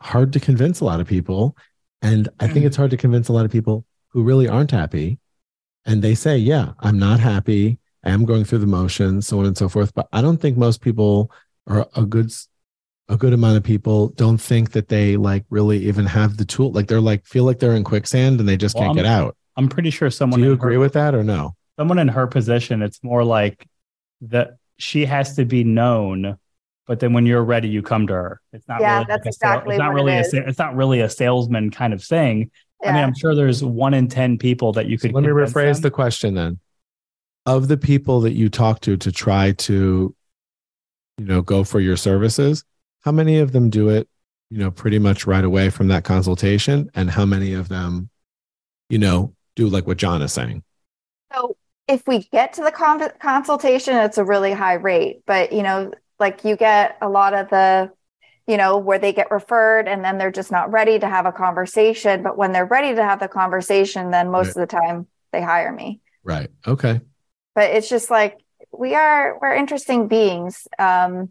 hard 0.00 0.32
to 0.32 0.40
convince 0.40 0.80
a 0.80 0.84
lot 0.84 1.00
of 1.00 1.06
people 1.06 1.56
and 2.02 2.28
i 2.40 2.46
think 2.46 2.64
it's 2.64 2.76
mm. 2.76 2.80
hard 2.80 2.90
to 2.90 2.96
convince 2.96 3.28
a 3.28 3.32
lot 3.32 3.44
of 3.44 3.50
people 3.50 3.84
who 4.08 4.22
really 4.22 4.48
aren't 4.48 4.70
happy 4.70 5.18
and 5.84 6.02
they 6.02 6.14
say 6.14 6.36
yeah 6.36 6.72
i'm 6.80 6.98
not 6.98 7.20
happy 7.20 7.78
i 8.04 8.10
am 8.10 8.24
going 8.24 8.44
through 8.44 8.58
the 8.58 8.66
motions 8.66 9.26
so 9.26 9.38
on 9.40 9.46
and 9.46 9.58
so 9.58 9.68
forth 9.68 9.92
but 9.94 10.08
i 10.12 10.20
don't 10.20 10.38
think 10.38 10.56
most 10.56 10.80
people 10.80 11.30
are 11.66 11.86
a 11.96 12.04
good 12.04 12.32
a 13.08 13.16
good 13.16 13.32
amount 13.32 13.56
of 13.56 13.62
people 13.62 14.08
don't 14.10 14.38
think 14.38 14.72
that 14.72 14.88
they 14.88 15.16
like 15.16 15.44
really 15.50 15.78
even 15.86 16.06
have 16.06 16.36
the 16.36 16.44
tool. 16.44 16.72
Like 16.72 16.88
they're 16.88 17.00
like 17.00 17.24
feel 17.26 17.44
like 17.44 17.58
they're 17.58 17.74
in 17.74 17.84
quicksand 17.84 18.40
and 18.40 18.48
they 18.48 18.56
just 18.56 18.74
well, 18.74 18.84
can't 18.84 18.90
I'm, 18.90 18.96
get 18.96 19.06
out. 19.06 19.36
I'm 19.56 19.68
pretty 19.68 19.90
sure 19.90 20.10
someone. 20.10 20.40
Do 20.40 20.46
you 20.46 20.52
agree 20.52 20.74
her, 20.74 20.80
with 20.80 20.92
that 20.92 21.14
or 21.14 21.24
no? 21.24 21.54
Someone 21.78 21.98
in 21.98 22.08
her 22.08 22.26
position, 22.26 22.82
it's 22.82 23.02
more 23.02 23.24
like 23.24 23.66
that 24.22 24.56
she 24.78 25.06
has 25.06 25.36
to 25.36 25.44
be 25.44 25.64
known, 25.64 26.38
but 26.88 26.98
then 26.98 27.12
when 27.12 27.26
you're 27.26 27.44
ready, 27.44 27.68
you 27.68 27.82
come 27.82 28.08
to 28.08 28.12
her. 28.14 28.40
It's 28.52 28.66
not. 28.66 28.80
Yeah, 28.80 28.94
really 28.94 29.06
that's 29.06 29.24
like 29.24 29.34
exactly. 29.34 29.74
It's 29.76 29.78
not 29.78 29.94
really 29.94 30.14
it 30.14 30.32
a. 30.32 30.48
It's 30.48 30.58
not 30.58 30.74
really 30.74 31.00
a 31.00 31.08
salesman 31.08 31.70
kind 31.70 31.92
of 31.92 32.02
thing. 32.02 32.50
Yeah. 32.82 32.90
I 32.90 32.92
mean, 32.94 33.04
I'm 33.04 33.14
sure 33.14 33.34
there's 33.34 33.62
one 33.62 33.94
in 33.94 34.08
ten 34.08 34.38
people 34.38 34.72
that 34.72 34.86
you 34.86 34.98
could. 34.98 35.12
So 35.12 35.14
let 35.14 35.22
me 35.22 35.28
rephrase 35.28 35.74
them. 35.74 35.82
the 35.82 35.90
question 35.92 36.34
then. 36.34 36.58
Of 37.46 37.68
the 37.68 37.76
people 37.76 38.20
that 38.22 38.32
you 38.32 38.48
talk 38.48 38.80
to 38.80 38.96
to 38.96 39.12
try 39.12 39.52
to, 39.52 40.14
you 41.18 41.24
know, 41.24 41.40
go 41.40 41.62
for 41.64 41.80
your 41.80 41.96
services, 41.96 42.64
how 43.02 43.12
many 43.12 43.38
of 43.38 43.52
them 43.52 43.70
do 43.70 43.88
it 43.88 44.08
you 44.50 44.58
know 44.58 44.70
pretty 44.70 44.98
much 44.98 45.26
right 45.26 45.44
away 45.44 45.70
from 45.70 45.88
that 45.88 46.04
consultation 46.04 46.90
and 46.94 47.10
how 47.10 47.24
many 47.24 47.52
of 47.52 47.68
them 47.68 48.08
you 48.88 48.98
know 48.98 49.34
do 49.56 49.68
like 49.68 49.86
what 49.86 49.98
john 49.98 50.22
is 50.22 50.32
saying 50.32 50.62
so 51.32 51.56
if 51.86 52.06
we 52.06 52.20
get 52.32 52.52
to 52.54 52.62
the 52.62 52.70
con- 52.70 53.10
consultation 53.20 53.96
it's 53.96 54.18
a 54.18 54.24
really 54.24 54.52
high 54.52 54.74
rate 54.74 55.22
but 55.26 55.52
you 55.52 55.62
know 55.62 55.92
like 56.18 56.44
you 56.44 56.56
get 56.56 56.98
a 57.00 57.08
lot 57.08 57.34
of 57.34 57.48
the 57.50 57.90
you 58.46 58.56
know 58.56 58.78
where 58.78 58.98
they 58.98 59.12
get 59.12 59.30
referred 59.30 59.86
and 59.88 60.04
then 60.04 60.18
they're 60.18 60.32
just 60.32 60.50
not 60.50 60.72
ready 60.72 60.98
to 60.98 61.08
have 61.08 61.26
a 61.26 61.32
conversation. 61.32 62.22
But 62.22 62.36
when 62.36 62.52
they're 62.52 62.66
ready 62.66 62.94
to 62.94 63.02
have 63.02 63.20
the 63.20 63.28
conversation 63.28 64.10
then 64.10 64.30
most 64.30 64.56
right. 64.56 64.62
of 64.62 64.68
the 64.68 64.76
time 64.76 65.06
they 65.32 65.42
hire 65.42 65.72
me. 65.72 66.00
Right. 66.24 66.50
Okay. 66.66 67.00
But 67.54 67.70
it's 67.70 67.88
just 67.88 68.10
like 68.10 68.38
we 68.72 68.94
are 68.94 69.38
we're 69.40 69.54
interesting 69.54 70.08
beings. 70.08 70.66
Um 70.78 71.30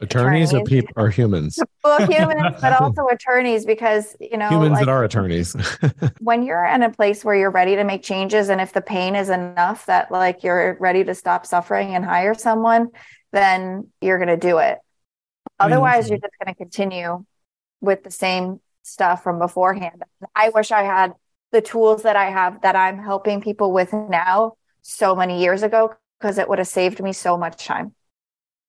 attorneys, 0.00 0.50
attorneys. 0.50 0.54
or 0.54 0.64
people 0.64 0.92
or 0.96 1.10
humans? 1.10 1.58
Well 1.84 2.06
humans 2.06 2.58
but 2.60 2.72
also 2.80 3.06
attorneys 3.06 3.64
because 3.64 4.16
you 4.20 4.36
know 4.36 4.48
humans 4.48 4.72
like, 4.72 4.86
that 4.86 4.90
are 4.90 5.04
attorneys. 5.04 5.54
when 6.18 6.42
you're 6.42 6.66
in 6.66 6.82
a 6.82 6.90
place 6.90 7.24
where 7.24 7.36
you're 7.36 7.52
ready 7.52 7.76
to 7.76 7.84
make 7.84 8.02
changes 8.02 8.48
and 8.48 8.60
if 8.60 8.72
the 8.72 8.82
pain 8.82 9.14
is 9.14 9.28
enough 9.28 9.86
that 9.86 10.10
like 10.10 10.42
you're 10.42 10.76
ready 10.80 11.04
to 11.04 11.14
stop 11.14 11.46
suffering 11.46 11.94
and 11.94 12.04
hire 12.04 12.34
someone 12.34 12.88
then 13.32 13.88
you're 14.00 14.18
going 14.18 14.28
to 14.28 14.36
do 14.36 14.58
it. 14.58 14.78
Otherwise 15.58 16.08
you're 16.08 16.18
mm-hmm. 16.18 16.26
just 16.26 16.34
going 16.44 16.54
to 16.54 16.58
continue 16.58 17.24
with 17.80 18.04
the 18.04 18.10
same 18.10 18.60
stuff 18.82 19.22
from 19.22 19.38
beforehand. 19.38 20.02
I 20.34 20.50
wish 20.50 20.72
i 20.72 20.82
had 20.82 21.14
the 21.50 21.60
tools 21.60 22.02
that 22.02 22.16
i 22.16 22.30
have 22.30 22.60
that 22.62 22.76
i'm 22.76 22.98
helping 22.98 23.40
people 23.40 23.72
with 23.72 23.92
now 23.92 24.54
so 24.82 25.14
many 25.14 25.40
years 25.40 25.62
ago 25.62 25.94
because 26.18 26.38
it 26.38 26.48
would 26.48 26.58
have 26.58 26.68
saved 26.68 27.02
me 27.02 27.12
so 27.12 27.36
much 27.36 27.64
time. 27.64 27.94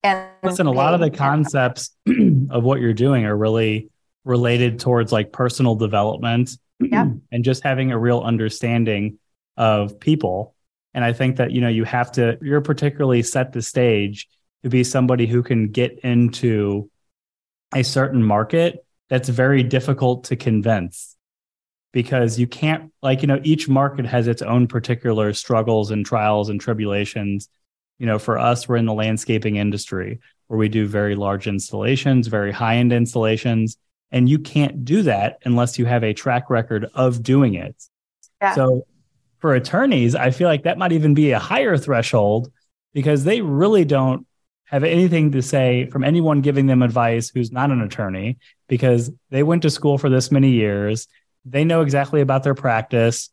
And 0.03 0.29
listen, 0.43 0.65
a 0.65 0.71
lot 0.71 0.93
of 0.93 0.99
the 0.99 1.09
concepts 1.09 1.95
of 2.49 2.63
what 2.63 2.79
you're 2.79 2.93
doing 2.93 3.25
are 3.25 3.35
really 3.35 3.89
related 4.23 4.79
towards 4.79 5.11
like 5.11 5.31
personal 5.31 5.75
development 5.75 6.51
yeah. 6.79 7.07
and 7.31 7.43
just 7.43 7.63
having 7.63 7.91
a 7.91 7.97
real 7.97 8.21
understanding 8.21 9.19
of 9.57 9.99
people. 9.99 10.55
And 10.93 11.03
I 11.03 11.13
think 11.13 11.37
that, 11.37 11.51
you 11.51 11.61
know, 11.61 11.67
you 11.67 11.83
have 11.83 12.11
to, 12.13 12.37
you're 12.41 12.61
particularly 12.61 13.23
set 13.23 13.51
the 13.51 13.61
stage 13.61 14.27
to 14.63 14.69
be 14.69 14.83
somebody 14.83 15.25
who 15.25 15.43
can 15.43 15.69
get 15.69 15.99
into 15.99 16.89
a 17.73 17.83
certain 17.83 18.23
market 18.23 18.85
that's 19.09 19.29
very 19.29 19.63
difficult 19.63 20.25
to 20.25 20.35
convince 20.35 21.15
because 21.91 22.39
you 22.39 22.47
can't, 22.47 22.91
like, 23.01 23.21
you 23.21 23.27
know, 23.27 23.39
each 23.43 23.67
market 23.67 24.05
has 24.05 24.27
its 24.27 24.41
own 24.41 24.67
particular 24.67 25.33
struggles 25.33 25.91
and 25.91 26.05
trials 26.05 26.49
and 26.49 26.61
tribulations 26.61 27.49
you 27.99 28.05
know, 28.05 28.17
for 28.17 28.39
us, 28.39 28.67
we're 28.67 28.77
in 28.77 28.85
the 28.85 28.93
landscaping 28.93 29.57
industry 29.57 30.19
where 30.47 30.57
we 30.57 30.69
do 30.69 30.87
very 30.87 31.15
large 31.15 31.47
installations, 31.47 32.27
very 32.27 32.51
high 32.51 32.77
end 32.77 32.91
installations. 32.91 33.77
And 34.11 34.27
you 34.27 34.39
can't 34.39 34.83
do 34.83 35.03
that 35.03 35.39
unless 35.45 35.77
you 35.77 35.85
have 35.85 36.03
a 36.03 36.13
track 36.13 36.49
record 36.49 36.87
of 36.95 37.21
doing 37.21 37.53
it. 37.53 37.75
Yeah. 38.41 38.55
So 38.55 38.87
for 39.39 39.53
attorneys, 39.53 40.15
I 40.15 40.31
feel 40.31 40.47
like 40.47 40.63
that 40.63 40.77
might 40.77 40.93
even 40.93 41.13
be 41.13 41.31
a 41.31 41.39
higher 41.39 41.77
threshold 41.77 42.51
because 42.93 43.25
they 43.25 43.41
really 43.41 43.85
don't 43.85 44.25
have 44.69 44.83
anything 44.83 45.31
to 45.31 45.41
say 45.41 45.87
from 45.87 46.03
anyone 46.03 46.41
giving 46.41 46.67
them 46.67 46.83
advice 46.83 47.29
who's 47.29 47.51
not 47.51 47.71
an 47.71 47.81
attorney 47.81 48.37
because 48.67 49.11
they 49.31 49.41
went 49.41 49.63
to 49.63 49.69
school 49.69 49.97
for 49.97 50.09
this 50.09 50.31
many 50.31 50.51
years. 50.51 51.07
They 51.43 51.63
know 51.63 51.81
exactly 51.81 52.21
about 52.21 52.43
their 52.43 52.55
practice. 52.55 53.29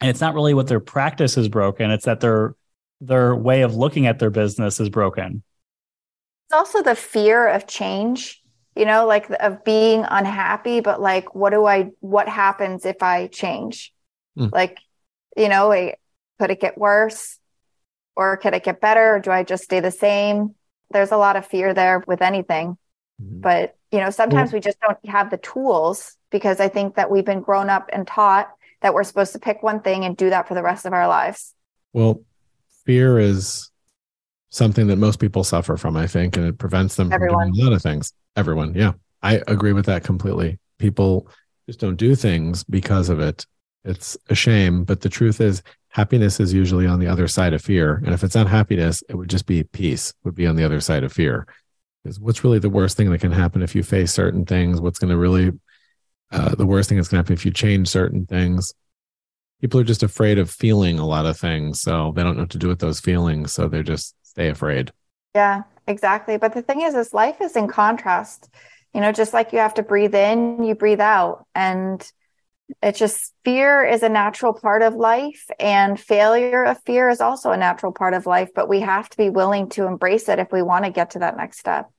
And 0.00 0.08
it's 0.08 0.20
not 0.20 0.34
really 0.34 0.54
what 0.54 0.66
their 0.66 0.80
practice 0.80 1.36
is 1.36 1.48
broken, 1.48 1.90
it's 1.90 2.04
that 2.04 2.20
they're 2.20 2.54
their 3.00 3.34
way 3.34 3.62
of 3.62 3.76
looking 3.76 4.06
at 4.06 4.18
their 4.18 4.30
business 4.30 4.80
is 4.80 4.88
broken. 4.88 5.42
It's 6.46 6.54
also 6.54 6.82
the 6.82 6.94
fear 6.94 7.46
of 7.48 7.66
change, 7.66 8.42
you 8.74 8.86
know, 8.86 9.06
like 9.06 9.28
of 9.40 9.64
being 9.64 10.04
unhappy, 10.08 10.80
but 10.80 11.00
like, 11.00 11.34
what 11.34 11.50
do 11.50 11.66
I, 11.66 11.90
what 12.00 12.28
happens 12.28 12.86
if 12.86 13.02
I 13.02 13.26
change? 13.26 13.92
Mm. 14.38 14.50
Like, 14.52 14.78
you 15.36 15.48
know, 15.48 15.92
could 16.38 16.50
it 16.50 16.60
get 16.60 16.78
worse 16.78 17.38
or 18.16 18.36
could 18.36 18.54
it 18.54 18.64
get 18.64 18.80
better? 18.80 19.16
Or 19.16 19.20
do 19.20 19.30
I 19.30 19.42
just 19.42 19.64
stay 19.64 19.80
the 19.80 19.90
same? 19.90 20.54
There's 20.90 21.12
a 21.12 21.16
lot 21.16 21.36
of 21.36 21.46
fear 21.46 21.74
there 21.74 22.02
with 22.06 22.22
anything. 22.22 22.78
Mm. 23.22 23.40
But, 23.40 23.76
you 23.90 24.00
know, 24.00 24.10
sometimes 24.10 24.52
we 24.52 24.60
just 24.60 24.80
don't 24.80 24.98
have 25.06 25.30
the 25.30 25.36
tools 25.38 26.16
because 26.30 26.60
I 26.60 26.68
think 26.68 26.96
that 26.96 27.10
we've 27.10 27.24
been 27.24 27.40
grown 27.40 27.70
up 27.70 27.90
and 27.92 28.06
taught 28.06 28.50
that 28.82 28.94
we're 28.94 29.04
supposed 29.04 29.32
to 29.32 29.38
pick 29.38 29.62
one 29.62 29.80
thing 29.80 30.04
and 30.04 30.16
do 30.16 30.30
that 30.30 30.48
for 30.48 30.54
the 30.54 30.62
rest 30.62 30.86
of 30.86 30.92
our 30.92 31.08
lives. 31.08 31.54
Well, 31.92 32.22
fear 32.84 33.18
is 33.18 33.70
something 34.50 34.86
that 34.88 34.96
most 34.96 35.18
people 35.18 35.44
suffer 35.44 35.76
from, 35.76 35.96
I 35.96 36.06
think, 36.06 36.36
and 36.36 36.46
it 36.46 36.58
prevents 36.58 36.96
them 36.96 37.12
Everyone. 37.12 37.48
from 37.48 37.52
doing 37.52 37.66
a 37.66 37.70
lot 37.70 37.76
of 37.76 37.82
things. 37.82 38.12
Everyone. 38.36 38.74
Yeah. 38.74 38.92
I 39.22 39.42
agree 39.46 39.72
with 39.72 39.86
that 39.86 40.04
completely. 40.04 40.58
People 40.78 41.28
just 41.66 41.80
don't 41.80 41.96
do 41.96 42.14
things 42.14 42.64
because 42.64 43.08
of 43.08 43.18
it. 43.18 43.46
It's 43.84 44.16
a 44.28 44.34
shame. 44.34 44.84
But 44.84 45.00
the 45.00 45.08
truth 45.08 45.40
is, 45.40 45.62
happiness 45.96 46.40
is 46.40 46.52
usually 46.52 46.86
on 46.86 47.00
the 47.00 47.06
other 47.06 47.26
side 47.26 47.54
of 47.54 47.62
fear. 47.62 48.02
And 48.04 48.14
if 48.14 48.22
it's 48.22 48.34
not 48.34 48.48
happiness, 48.48 49.02
it 49.08 49.14
would 49.14 49.30
just 49.30 49.46
be 49.46 49.64
peace, 49.64 50.12
would 50.24 50.34
be 50.34 50.46
on 50.46 50.56
the 50.56 50.64
other 50.64 50.80
side 50.80 51.04
of 51.04 51.12
fear. 51.12 51.46
Because 52.04 52.20
what's 52.20 52.44
really 52.44 52.58
the 52.58 52.70
worst 52.70 52.96
thing 52.96 53.10
that 53.10 53.20
can 53.20 53.32
happen 53.32 53.62
if 53.62 53.74
you 53.74 53.82
face 53.82 54.12
certain 54.12 54.44
things? 54.44 54.80
What's 54.80 54.98
going 54.98 55.10
to 55.10 55.16
really, 55.16 55.52
uh, 56.30 56.54
the 56.54 56.66
worst 56.66 56.88
thing 56.88 56.98
that's 56.98 57.08
going 57.08 57.16
to 57.16 57.22
happen 57.24 57.34
if 57.34 57.44
you 57.44 57.50
change 57.50 57.88
certain 57.88 58.26
things? 58.26 58.72
people 59.60 59.80
are 59.80 59.84
just 59.84 60.02
afraid 60.02 60.38
of 60.38 60.50
feeling 60.50 60.98
a 60.98 61.06
lot 61.06 61.26
of 61.26 61.38
things. 61.38 61.80
So 61.80 62.12
they 62.14 62.22
don't 62.22 62.36
know 62.36 62.42
what 62.42 62.50
to 62.50 62.58
do 62.58 62.68
with 62.68 62.78
those 62.78 63.00
feelings. 63.00 63.52
So 63.52 63.68
they 63.68 63.82
just 63.82 64.14
stay 64.22 64.48
afraid. 64.48 64.92
Yeah, 65.34 65.62
exactly. 65.86 66.36
But 66.36 66.54
the 66.54 66.62
thing 66.62 66.82
is, 66.82 66.94
is 66.94 67.14
life 67.14 67.40
is 67.40 67.56
in 67.56 67.68
contrast. 67.68 68.48
You 68.94 69.00
know, 69.00 69.12
just 69.12 69.34
like 69.34 69.52
you 69.52 69.58
have 69.58 69.74
to 69.74 69.82
breathe 69.82 70.14
in, 70.14 70.62
you 70.62 70.74
breathe 70.74 71.00
out. 71.00 71.46
And 71.54 72.00
it's 72.82 72.98
just 72.98 73.32
fear 73.44 73.84
is 73.84 74.02
a 74.02 74.08
natural 74.08 74.52
part 74.52 74.82
of 74.82 74.94
life, 74.94 75.46
and 75.58 75.98
failure 75.98 76.64
of 76.64 76.82
fear 76.82 77.08
is 77.08 77.20
also 77.20 77.50
a 77.50 77.56
natural 77.56 77.92
part 77.92 78.14
of 78.14 78.26
life. 78.26 78.50
But 78.54 78.68
we 78.68 78.80
have 78.80 79.08
to 79.08 79.16
be 79.16 79.30
willing 79.30 79.68
to 79.70 79.86
embrace 79.86 80.28
it 80.28 80.38
if 80.38 80.50
we 80.52 80.62
want 80.62 80.84
to 80.84 80.90
get 80.90 81.10
to 81.10 81.20
that 81.20 81.36
next 81.36 81.58
step. 81.58 81.90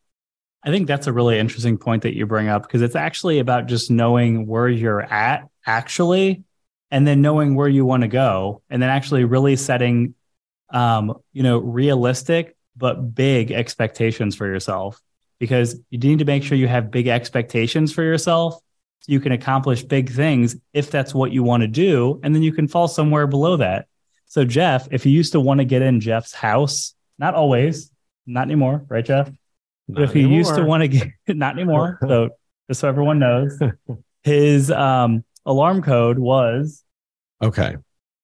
I 0.64 0.72
think 0.72 0.88
that's 0.88 1.08
a 1.08 1.14
really 1.14 1.40
interesting 1.40 1.78
point 1.78 2.04
that 2.04 2.16
you 2.16 2.26
bring 2.26 2.50
up 2.50 2.64
because 2.64 2.82
it's 2.82 2.96
actually 2.96 3.40
about 3.40 3.68
just 3.68 3.90
knowing 3.90 4.48
where 4.48 4.68
you're 4.68 5.02
at 5.02 5.48
actually, 5.66 6.44
and 6.92 7.08
then 7.08 7.22
knowing 7.22 7.56
where 7.56 7.70
you 7.70 7.86
want 7.86 8.02
to 8.02 8.08
go, 8.08 8.62
and 8.70 8.82
then 8.82 8.90
actually 8.90 9.24
really 9.24 9.56
setting, 9.56 10.16
um, 10.70 11.14
you 11.32 11.44
know, 11.44 11.60
realistic 11.60 12.56
but 12.76 13.16
big 13.16 13.52
expectations 13.52 14.36
for 14.36 14.46
yourself 14.46 15.02
because 15.40 15.80
you 15.90 15.98
need 15.98 16.20
to 16.20 16.26
make 16.26 16.44
sure 16.44 16.58
you 16.58 16.68
have 16.68 16.92
big 16.92 17.08
expectations 17.08 17.92
for 17.92 18.04
yourself 18.04 18.62
you 19.06 19.20
can 19.20 19.32
accomplish 19.32 19.84
big 19.84 20.10
things 20.12 20.56
if 20.74 20.90
that's 20.92 21.14
what 21.14 21.32
you 21.32 21.44
want 21.44 21.62
to 21.62 21.68
do 21.68 22.20
and 22.24 22.34
then 22.36 22.42
you 22.44 22.52
can 22.52 22.68
fall 22.68 22.88
somewhere 22.88 23.28
below 23.28 23.58
that 23.58 23.88
so 24.26 24.44
jeff 24.44 24.88
if 24.92 25.06
you 25.06 25.12
used 25.12 25.32
to 25.34 25.40
want 25.40 25.60
to 25.60 25.66
get 25.66 25.82
in 25.82 26.00
jeff's 26.00 26.34
house 26.34 26.94
not 27.20 27.34
always 27.36 27.92
not 28.26 28.44
anymore 28.44 28.84
right 28.90 29.06
jeff 29.06 29.30
but 29.88 30.04
if 30.04 30.16
you 30.16 30.28
used 30.28 30.56
to 30.56 30.64
want 30.64 30.82
to 30.82 30.88
get 30.88 31.08
not 31.28 31.54
anymore 31.56 31.98
so 32.02 32.30
just 32.68 32.82
so 32.82 32.88
everyone 32.90 33.20
knows 33.20 33.58
his 34.24 34.72
um, 34.72 35.24
alarm 35.46 35.82
code 35.82 36.20
was 36.20 36.84
Okay. 37.42 37.76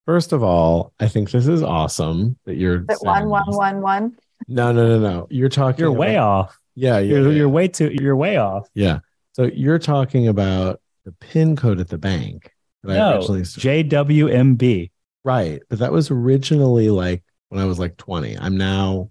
First 0.06 0.32
of 0.32 0.42
all, 0.42 0.92
I 1.00 1.06
think 1.08 1.30
this 1.30 1.46
is 1.46 1.62
awesome 1.62 2.36
that 2.46 2.56
you're 2.56 2.80
Is 2.80 2.84
it 2.90 2.98
saying 2.98 3.26
one, 3.26 3.28
one, 3.30 3.42
this. 3.46 3.56
one, 3.56 3.80
one? 3.80 4.16
No, 4.48 4.72
no, 4.72 4.86
no, 4.86 4.98
no. 4.98 5.26
You're 5.30 5.48
talking. 5.48 5.78
you're 5.80 5.92
way 5.92 6.16
about- 6.16 6.28
off 6.28 6.58
Yeah, 6.74 6.98
yeah, 6.98 7.14
you're, 7.14 7.30
yeah. 7.30 7.36
you're 7.38 7.48
way 7.48 7.68
too 7.68 7.90
you're 7.98 8.16
way 8.16 8.36
off 8.36 8.68
Yeah. 8.74 8.98
So 9.34 9.44
you're 9.44 9.78
talking 9.78 10.28
about 10.28 10.80
the 11.04 11.12
pin 11.12 11.56
code 11.56 11.80
at 11.80 11.88
the 11.88 11.98
bank. 11.98 12.50
that 12.82 12.92
I 12.92 12.96
no 12.96 13.18
jwmb 13.20 14.90
right. 15.24 15.62
But 15.68 15.78
that 15.80 15.92
was 15.92 16.10
originally 16.10 16.90
like 16.90 17.22
when 17.48 17.60
I 17.60 17.64
was 17.64 17.78
like 17.78 17.96
20. 17.96 18.38
I'm 18.38 18.56
now 18.56 19.10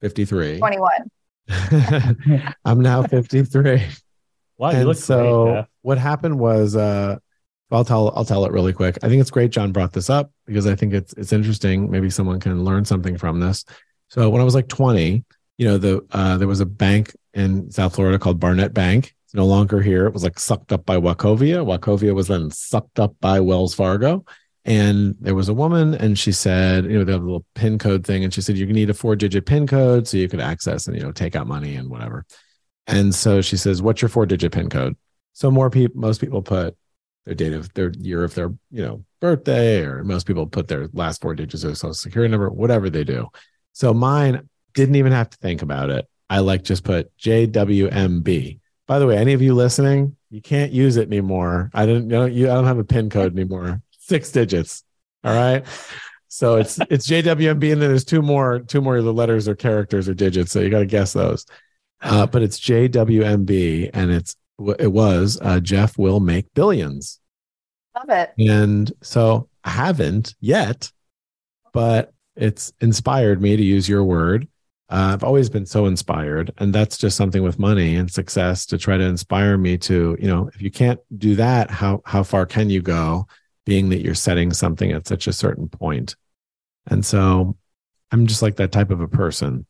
53. 0.00 0.58
21. 0.58 0.90
I'm 2.64 2.80
now 2.80 3.02
53. 3.02 3.82
wow 4.58 4.70
you 4.70 4.76
and 4.76 4.86
look 4.86 4.96
so 4.96 5.44
great 5.44 5.54
Jeff. 5.54 5.68
what 5.82 5.98
happened 5.98 6.38
was 6.38 6.76
uh 6.76 7.18
I'll 7.72 7.84
tell 7.84 8.12
I'll 8.16 8.24
tell 8.24 8.44
it 8.46 8.52
really 8.52 8.72
quick. 8.72 8.98
I 9.02 9.08
think 9.08 9.20
it's 9.20 9.30
great 9.30 9.50
John 9.50 9.72
brought 9.72 9.92
this 9.92 10.10
up 10.10 10.32
because 10.46 10.66
I 10.66 10.74
think 10.74 10.92
it's 10.92 11.12
it's 11.14 11.32
interesting. 11.32 11.90
Maybe 11.90 12.10
someone 12.10 12.40
can 12.40 12.64
learn 12.64 12.84
something 12.84 13.16
from 13.16 13.40
this. 13.40 13.64
So 14.08 14.28
when 14.28 14.40
I 14.40 14.44
was 14.44 14.56
like 14.56 14.66
20, 14.66 15.24
you 15.60 15.66
know, 15.66 15.76
the 15.76 16.02
uh 16.12 16.38
there 16.38 16.48
was 16.48 16.60
a 16.60 16.66
bank 16.66 17.14
in 17.34 17.70
South 17.70 17.94
Florida 17.94 18.18
called 18.18 18.40
Barnett 18.40 18.72
Bank. 18.72 19.14
It's 19.26 19.34
no 19.34 19.44
longer 19.44 19.82
here. 19.82 20.06
It 20.06 20.14
was 20.14 20.24
like 20.24 20.38
sucked 20.38 20.72
up 20.72 20.86
by 20.86 20.96
Wachovia. 20.96 21.62
Wachovia 21.62 22.14
was 22.14 22.28
then 22.28 22.50
sucked 22.50 22.98
up 22.98 23.14
by 23.20 23.40
Wells 23.40 23.74
Fargo. 23.74 24.24
And 24.64 25.16
there 25.20 25.34
was 25.34 25.50
a 25.50 25.54
woman, 25.54 25.94
and 25.94 26.18
she 26.18 26.32
said, 26.32 26.84
you 26.84 26.98
know, 26.98 27.04
they 27.04 27.12
have 27.12 27.20
a 27.20 27.24
little 27.24 27.44
pin 27.54 27.78
code 27.78 28.06
thing, 28.06 28.24
and 28.24 28.32
she 28.32 28.40
said 28.40 28.56
you 28.56 28.66
need 28.66 28.88
a 28.88 28.94
four 28.94 29.16
digit 29.16 29.44
pin 29.44 29.66
code 29.66 30.08
so 30.08 30.16
you 30.16 30.30
could 30.30 30.40
access 30.40 30.86
and 30.86 30.96
you 30.96 31.02
know 31.02 31.12
take 31.12 31.36
out 31.36 31.46
money 31.46 31.74
and 31.74 31.90
whatever. 31.90 32.24
And 32.86 33.14
so 33.14 33.42
she 33.42 33.58
says, 33.58 33.82
"What's 33.82 34.00
your 34.00 34.08
four 34.08 34.24
digit 34.24 34.52
pin 34.52 34.70
code?" 34.70 34.96
So 35.34 35.50
more 35.50 35.68
people, 35.68 36.00
most 36.00 36.22
people 36.22 36.40
put 36.40 36.74
their 37.26 37.34
date 37.34 37.52
of 37.52 37.70
their 37.74 37.92
year 37.98 38.24
of 38.24 38.34
their 38.34 38.48
you 38.70 38.82
know 38.82 39.04
birthday, 39.20 39.82
or 39.82 40.04
most 40.04 40.26
people 40.26 40.46
put 40.46 40.68
their 40.68 40.88
last 40.94 41.20
four 41.20 41.34
digits 41.34 41.64
of 41.64 41.76
social 41.76 41.92
security 41.92 42.30
number, 42.30 42.48
whatever 42.48 42.88
they 42.88 43.04
do. 43.04 43.28
So 43.74 43.92
mine 43.92 44.48
didn't 44.74 44.96
even 44.96 45.12
have 45.12 45.30
to 45.30 45.38
think 45.38 45.62
about 45.62 45.90
it. 45.90 46.06
I 46.28 46.40
like 46.40 46.62
just 46.62 46.84
put 46.84 47.16
JWMB. 47.18 48.60
By 48.86 48.98
the 48.98 49.06
way, 49.06 49.16
any 49.16 49.32
of 49.32 49.42
you 49.42 49.54
listening, 49.54 50.16
you 50.30 50.40
can't 50.40 50.72
use 50.72 50.96
it 50.96 51.06
anymore. 51.06 51.70
I 51.74 51.86
didn't, 51.86 52.04
you 52.04 52.16
know, 52.16 52.24
you 52.26 52.50
I 52.50 52.54
don't 52.54 52.66
have 52.66 52.78
a 52.78 52.84
pin 52.84 53.10
code 53.10 53.32
anymore. 53.32 53.82
Six 53.98 54.30
digits. 54.30 54.84
All 55.24 55.34
right. 55.34 55.64
So 56.28 56.56
it's 56.56 56.78
it's 56.90 57.08
JWMB, 57.08 57.72
and 57.72 57.82
then 57.82 57.90
there's 57.90 58.04
two 58.04 58.22
more 58.22 58.60
two 58.60 58.80
more 58.80 58.96
of 58.96 59.04
the 59.04 59.12
letters 59.12 59.48
or 59.48 59.54
characters 59.54 60.08
or 60.08 60.14
digits. 60.14 60.52
So 60.52 60.60
you 60.60 60.70
got 60.70 60.80
to 60.80 60.86
guess 60.86 61.12
those. 61.12 61.46
Uh, 62.02 62.26
but 62.26 62.42
it's 62.42 62.58
JWMB, 62.58 63.90
and 63.92 64.10
it's 64.10 64.36
it 64.78 64.92
was 64.92 65.38
uh, 65.42 65.60
Jeff 65.60 65.98
will 65.98 66.20
make 66.20 66.52
billions. 66.54 67.20
Love 67.96 68.10
it. 68.10 68.32
And 68.38 68.90
so 69.02 69.48
I 69.64 69.70
haven't 69.70 70.34
yet, 70.40 70.90
but 71.72 72.12
it's 72.36 72.72
inspired 72.80 73.42
me 73.42 73.56
to 73.56 73.62
use 73.62 73.88
your 73.88 74.04
word. 74.04 74.48
Uh, 74.90 75.12
I've 75.14 75.22
always 75.24 75.48
been 75.48 75.66
so 75.66 75.86
inspired, 75.86 76.52
and 76.58 76.74
that's 76.74 76.98
just 76.98 77.16
something 77.16 77.42
with 77.42 77.58
money 77.60 77.94
and 77.94 78.10
success 78.10 78.66
to 78.66 78.78
try 78.78 78.96
to 78.96 79.04
inspire 79.04 79.56
me 79.56 79.78
to, 79.78 80.16
you 80.20 80.26
know, 80.26 80.50
if 80.54 80.60
you 80.60 80.70
can't 80.70 81.00
do 81.16 81.36
that, 81.36 81.70
how 81.70 82.02
how 82.04 82.22
far 82.24 82.44
can 82.46 82.70
you 82.70 82.82
go? 82.82 83.26
Being 83.66 83.90
that 83.90 84.02
you're 84.02 84.14
setting 84.14 84.52
something 84.52 84.90
at 84.92 85.06
such 85.06 85.28
a 85.28 85.32
certain 85.32 85.68
point, 85.68 86.16
and 86.88 87.06
so 87.06 87.56
I'm 88.10 88.26
just 88.26 88.42
like 88.42 88.56
that 88.56 88.72
type 88.72 88.90
of 88.90 89.00
a 89.00 89.08
person. 89.08 89.66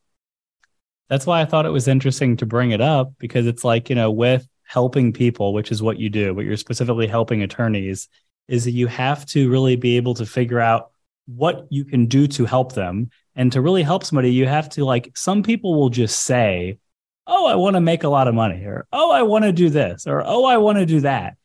that's 1.09 1.27
why 1.27 1.41
I 1.41 1.45
thought 1.45 1.67
it 1.67 1.71
was 1.71 1.89
interesting 1.89 2.37
to 2.39 2.47
bring 2.47 2.71
it 2.71 2.81
up 2.81 3.13
because 3.19 3.47
it's 3.47 3.65
like, 3.65 3.91
you 3.91 3.97
know, 3.97 4.11
with 4.11 4.47
helping 4.65 5.13
people, 5.13 5.53
which 5.53 5.73
is 5.73 5.83
what 5.83 5.99
you 5.99 6.09
do, 6.09 6.33
but 6.35 6.45
you're 6.45 6.57
specifically 6.57 7.09
helping 7.09 7.43
attorneys, 7.43 8.09
is 8.49 8.65
that 8.65 8.71
you 8.71 8.87
have 8.87 9.27
to 9.27 9.51
really 9.51 9.77
be 9.77 9.97
able 9.97 10.15
to 10.15 10.27
figure 10.27 10.61
out 10.61 10.93
what 11.27 11.67
you 11.71 11.85
can 11.85 12.07
do 12.07 12.27
to 12.29 12.45
help 12.45 12.75
them. 12.75 13.11
And 13.41 13.51
to 13.53 13.63
really 13.63 13.83
help 13.83 14.05
somebody, 14.05 14.31
you 14.31 14.47
have 14.47 14.69
to 14.71 14.85
like, 14.85 15.17
some 15.17 15.43
people 15.43 15.75
will 15.75 15.89
just 15.89 16.25
say, 16.25 16.79
Oh, 17.27 17.47
I 17.47 17.55
want 17.55 17.73
to 17.73 17.81
make 17.81 18.05
a 18.05 18.09
lot 18.11 18.29
of 18.29 18.35
money, 18.35 18.67
or 18.67 18.87
Oh, 18.93 19.11
I 19.11 19.23
want 19.23 19.45
to 19.45 19.53
do 19.53 19.71
this, 19.71 20.07
or 20.07 20.23
Oh, 20.27 20.45
I 20.45 20.59
want 20.59 20.77
to 20.77 20.85
do 20.85 21.01
that. 21.01 21.39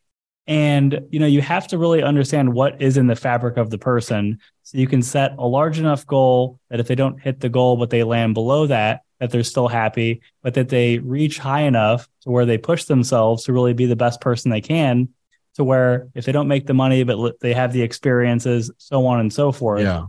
And, 0.45 1.07
you 1.09 1.21
know, 1.21 1.25
you 1.25 1.39
have 1.39 1.69
to 1.69 1.77
really 1.77 2.03
understand 2.03 2.53
what 2.53 2.81
is 2.81 2.97
in 2.97 3.07
the 3.07 3.15
fabric 3.15 3.55
of 3.55 3.69
the 3.69 3.77
person 3.77 4.39
so 4.63 4.77
you 4.77 4.87
can 4.87 5.01
set 5.01 5.37
a 5.37 5.47
large 5.47 5.79
enough 5.79 6.05
goal 6.05 6.59
that 6.69 6.81
if 6.81 6.87
they 6.89 6.95
don't 6.95 7.17
hit 7.17 7.39
the 7.39 7.47
goal, 7.47 7.77
but 7.77 7.91
they 7.91 8.03
land 8.03 8.33
below 8.33 8.67
that, 8.67 9.03
that 9.21 9.31
they're 9.31 9.43
still 9.43 9.69
happy, 9.69 10.19
but 10.43 10.55
that 10.55 10.67
they 10.67 10.97
reach 10.99 11.39
high 11.39 11.61
enough 11.61 12.09
to 12.23 12.29
where 12.29 12.45
they 12.45 12.57
push 12.57 12.83
themselves 12.83 13.45
to 13.45 13.53
really 13.53 13.73
be 13.73 13.85
the 13.85 13.95
best 13.95 14.19
person 14.19 14.51
they 14.51 14.59
can. 14.59 15.07
To 15.53 15.63
where 15.63 16.09
if 16.13 16.25
they 16.25 16.33
don't 16.33 16.49
make 16.49 16.67
the 16.67 16.73
money, 16.73 17.03
but 17.03 17.39
they 17.39 17.53
have 17.53 17.71
the 17.71 17.83
experiences, 17.83 18.69
so 18.79 19.05
on 19.05 19.21
and 19.21 19.31
so 19.31 19.53
forth. 19.53 19.83
Yeah. 19.83 20.07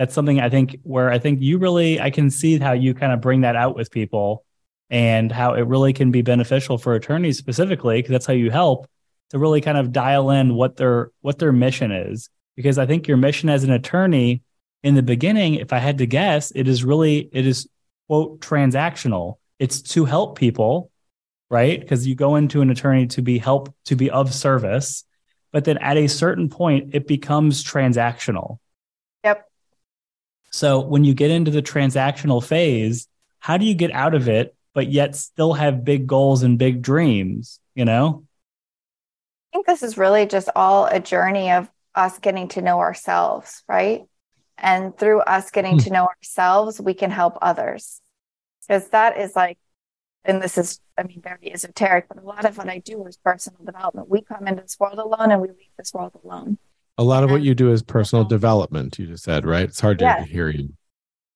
That's 0.00 0.14
something 0.14 0.40
I 0.40 0.48
think 0.48 0.78
where 0.82 1.10
I 1.10 1.18
think 1.18 1.42
you 1.42 1.58
really, 1.58 2.00
I 2.00 2.08
can 2.08 2.30
see 2.30 2.58
how 2.58 2.72
you 2.72 2.94
kind 2.94 3.12
of 3.12 3.20
bring 3.20 3.42
that 3.42 3.54
out 3.54 3.76
with 3.76 3.90
people 3.90 4.46
and 4.88 5.30
how 5.30 5.52
it 5.52 5.66
really 5.66 5.92
can 5.92 6.10
be 6.10 6.22
beneficial 6.22 6.78
for 6.78 6.94
attorneys 6.94 7.36
specifically, 7.36 7.98
because 7.98 8.12
that's 8.12 8.24
how 8.24 8.32
you 8.32 8.50
help 8.50 8.88
to 9.28 9.38
really 9.38 9.60
kind 9.60 9.76
of 9.76 9.92
dial 9.92 10.30
in 10.30 10.54
what 10.54 10.78
their 10.78 11.10
what 11.20 11.38
their 11.38 11.52
mission 11.52 11.92
is. 11.92 12.30
Because 12.56 12.78
I 12.78 12.86
think 12.86 13.08
your 13.08 13.18
mission 13.18 13.50
as 13.50 13.62
an 13.62 13.72
attorney 13.72 14.40
in 14.82 14.94
the 14.94 15.02
beginning, 15.02 15.56
if 15.56 15.70
I 15.70 15.78
had 15.78 15.98
to 15.98 16.06
guess, 16.06 16.50
it 16.52 16.66
is 16.66 16.82
really 16.82 17.28
it 17.30 17.46
is 17.46 17.68
quote 18.08 18.40
transactional. 18.40 19.34
It's 19.58 19.82
to 19.82 20.06
help 20.06 20.38
people, 20.38 20.90
right? 21.50 21.78
Because 21.78 22.06
you 22.06 22.14
go 22.14 22.36
into 22.36 22.62
an 22.62 22.70
attorney 22.70 23.06
to 23.08 23.20
be 23.20 23.36
help 23.36 23.74
to 23.84 23.96
be 23.96 24.08
of 24.08 24.32
service, 24.32 25.04
but 25.52 25.66
then 25.66 25.76
at 25.76 25.98
a 25.98 26.06
certain 26.06 26.48
point 26.48 26.94
it 26.94 27.06
becomes 27.06 27.62
transactional. 27.62 28.60
So 30.50 30.80
when 30.80 31.04
you 31.04 31.14
get 31.14 31.30
into 31.30 31.50
the 31.50 31.62
transactional 31.62 32.44
phase, 32.44 33.08
how 33.38 33.56
do 33.56 33.64
you 33.64 33.74
get 33.74 33.92
out 33.92 34.14
of 34.14 34.28
it 34.28 34.54
but 34.72 34.90
yet 34.90 35.16
still 35.16 35.54
have 35.54 35.84
big 35.84 36.06
goals 36.06 36.42
and 36.42 36.58
big 36.58 36.82
dreams, 36.82 37.60
you 37.74 37.84
know? 37.84 38.24
I 39.52 39.56
think 39.56 39.66
this 39.66 39.82
is 39.82 39.98
really 39.98 40.26
just 40.26 40.48
all 40.54 40.86
a 40.86 41.00
journey 41.00 41.50
of 41.50 41.68
us 41.94 42.18
getting 42.18 42.48
to 42.48 42.62
know 42.62 42.78
ourselves, 42.78 43.64
right? 43.68 44.04
And 44.56 44.96
through 44.96 45.20
us 45.22 45.50
getting 45.50 45.72
Hmm. 45.72 45.78
to 45.78 45.90
know 45.90 46.06
ourselves, 46.06 46.80
we 46.80 46.94
can 46.94 47.10
help 47.10 47.36
others. 47.42 48.00
Because 48.60 48.88
that 48.90 49.18
is 49.18 49.34
like, 49.34 49.58
and 50.24 50.40
this 50.40 50.56
is, 50.56 50.80
I 50.96 51.02
mean, 51.02 51.20
very 51.20 51.52
esoteric, 51.52 52.06
but 52.06 52.18
a 52.18 52.26
lot 52.26 52.44
of 52.44 52.56
what 52.56 52.68
I 52.68 52.78
do 52.78 53.04
is 53.06 53.16
personal 53.16 53.64
development. 53.64 54.08
We 54.08 54.20
come 54.22 54.46
into 54.46 54.62
this 54.62 54.78
world 54.78 54.98
alone 54.98 55.32
and 55.32 55.40
we 55.40 55.48
leave 55.48 55.72
this 55.78 55.92
world 55.92 56.12
alone. 56.22 56.58
A 57.00 57.02
lot 57.02 57.24
of 57.24 57.30
what 57.30 57.40
you 57.40 57.54
do 57.54 57.72
is 57.72 57.82
personal 57.82 58.26
development, 58.26 58.98
you 58.98 59.06
just 59.06 59.24
said, 59.24 59.46
right? 59.46 59.64
It's 59.64 59.80
hard 59.80 60.00
to 60.00 60.04
Yes. 60.04 60.28
hear 60.28 60.50
you. 60.50 60.74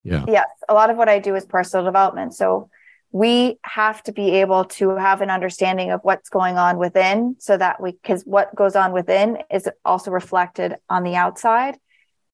Yeah. 0.02 0.26
Yes, 0.28 0.48
a 0.68 0.74
lot 0.74 0.90
of 0.90 0.98
what 0.98 1.08
I 1.08 1.20
do 1.20 1.34
is 1.36 1.46
personal 1.46 1.86
development. 1.86 2.34
So 2.34 2.68
we 3.12 3.58
have 3.62 4.02
to 4.02 4.12
be 4.12 4.32
able 4.42 4.66
to 4.66 4.90
have 4.96 5.22
an 5.22 5.30
understanding 5.30 5.90
of 5.90 6.00
what's 6.02 6.28
going 6.28 6.58
on 6.58 6.76
within 6.76 7.36
so 7.38 7.56
that 7.56 7.80
we, 7.80 7.92
because 7.92 8.24
what 8.24 8.54
goes 8.54 8.76
on 8.76 8.92
within 8.92 9.38
is 9.50 9.66
also 9.86 10.10
reflected 10.10 10.76
on 10.90 11.02
the 11.02 11.16
outside. 11.16 11.78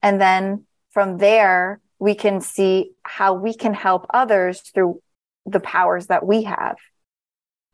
And 0.03 0.21
then 0.21 0.65
from 0.91 1.19
there, 1.19 1.81
we 2.01 2.17
can 2.17 2.41
see 2.41 2.91
how 3.05 3.35
we 3.35 3.55
can 3.55 3.75
help 3.75 4.07
others 4.13 4.61
through 4.75 5.01
the 5.47 5.61
powers 5.61 6.09
that 6.09 6.27
we 6.27 6.43
have. 6.43 6.79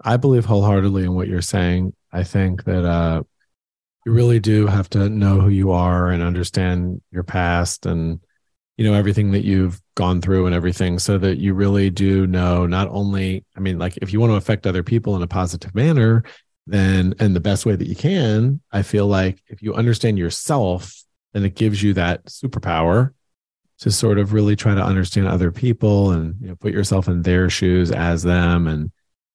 I 0.04 0.18
believe 0.18 0.44
wholeheartedly 0.44 1.04
in 1.04 1.14
what 1.14 1.28
you're 1.28 1.40
saying. 1.40 1.94
I 2.12 2.24
think 2.24 2.64
that 2.64 2.84
uh, 2.84 3.22
you 4.06 4.12
really 4.12 4.40
do 4.40 4.66
have 4.66 4.88
to 4.90 5.10
know 5.10 5.40
who 5.40 5.50
you 5.50 5.72
are 5.72 6.08
and 6.08 6.22
understand 6.22 7.02
your 7.10 7.24
past 7.24 7.84
and 7.84 8.20
you 8.78 8.84
know 8.84 8.94
everything 8.94 9.32
that 9.32 9.44
you've 9.44 9.80
gone 9.94 10.22
through 10.22 10.46
and 10.46 10.54
everything 10.54 10.98
so 10.98 11.18
that 11.18 11.38
you 11.38 11.52
really 11.52 11.90
do 11.90 12.26
know 12.26 12.66
not 12.66 12.88
only 12.88 13.44
i 13.56 13.60
mean 13.60 13.78
like 13.78 13.96
if 13.98 14.12
you 14.12 14.20
want 14.20 14.30
to 14.30 14.36
affect 14.36 14.66
other 14.66 14.82
people 14.82 15.16
in 15.16 15.22
a 15.22 15.26
positive 15.26 15.74
manner 15.74 16.22
then 16.66 17.14
and 17.18 17.36
the 17.36 17.40
best 17.40 17.66
way 17.66 17.76
that 17.76 17.88
you 17.88 17.96
can 17.96 18.60
i 18.72 18.80
feel 18.80 19.06
like 19.06 19.42
if 19.48 19.60
you 19.60 19.74
understand 19.74 20.18
yourself 20.18 21.02
then 21.32 21.44
it 21.44 21.54
gives 21.54 21.82
you 21.82 21.92
that 21.92 22.24
superpower 22.26 23.12
to 23.78 23.90
sort 23.90 24.18
of 24.18 24.32
really 24.32 24.56
try 24.56 24.74
to 24.74 24.82
understand 24.82 25.28
other 25.28 25.52
people 25.52 26.12
and 26.12 26.34
you 26.40 26.48
know 26.48 26.56
put 26.56 26.72
yourself 26.72 27.08
in 27.08 27.22
their 27.22 27.50
shoes 27.50 27.90
as 27.90 28.22
them. 28.22 28.66
And 28.66 28.90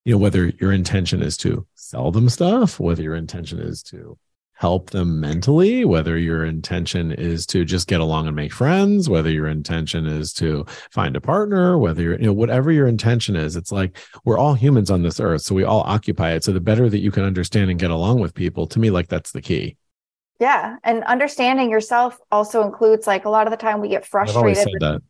you 0.06 0.14
know 0.14 0.18
whether 0.18 0.48
your 0.48 0.72
intention 0.72 1.22
is 1.22 1.38
to 1.38 1.68
sell 1.76 2.12
them 2.12 2.30
stuff, 2.30 2.80
whether 2.80 3.04
your 3.04 3.16
intention 3.16 3.60
is 3.60 3.84
to 3.84 4.18
help 4.62 4.92
them 4.92 5.20
mentally, 5.20 5.84
whether 5.84 6.20
your 6.20 6.46
intention 6.46 7.12
is 7.12 7.48
to 7.48 7.66
just 7.66 7.88
get 7.88 8.00
along 8.00 8.28
and 8.28 8.36
make 8.36 8.54
friends, 8.54 9.10
whether 9.10 9.32
your 9.32 9.48
intention 9.48 10.06
is 10.06 10.32
to 10.32 10.64
find 10.92 11.16
a 11.16 11.22
partner, 11.22 11.80
whether 11.80 12.04
you're, 12.04 12.20
you 12.20 12.28
know, 12.28 12.34
whatever 12.34 12.72
your 12.72 12.88
intention 12.88 13.36
is, 13.36 13.56
it's 13.56 13.72
like 13.72 13.98
we're 14.24 14.38
all 14.38 14.54
humans 14.54 14.92
on 14.92 15.02
this 15.02 15.20
earth. 15.20 15.42
So 15.42 15.56
we 15.56 15.64
all 15.64 15.82
occupy 15.82 16.34
it. 16.34 16.44
So 16.44 16.52
the 16.52 16.60
better 16.60 16.92
that 16.92 17.00
you 17.00 17.10
can 17.10 17.24
understand 17.24 17.72
and 17.72 17.80
get 17.80 17.90
along 17.90 18.20
with 18.20 18.36
people, 18.36 18.68
to 18.68 18.78
me, 18.78 18.92
like 18.92 19.08
that's 19.08 19.32
the 19.32 19.42
key. 19.42 19.78
Yeah. 20.40 20.76
And 20.84 21.04
understanding 21.06 21.72
yourself 21.72 22.20
also 22.32 22.64
includes 22.64 23.08
like 23.08 23.26
a 23.26 23.32
lot 23.32 23.48
of 23.48 23.52
the 23.52 23.58
time 23.58 23.82
we 23.82 23.90
get 23.90 24.06
frustrated. 24.06 24.68
With, 24.80 25.02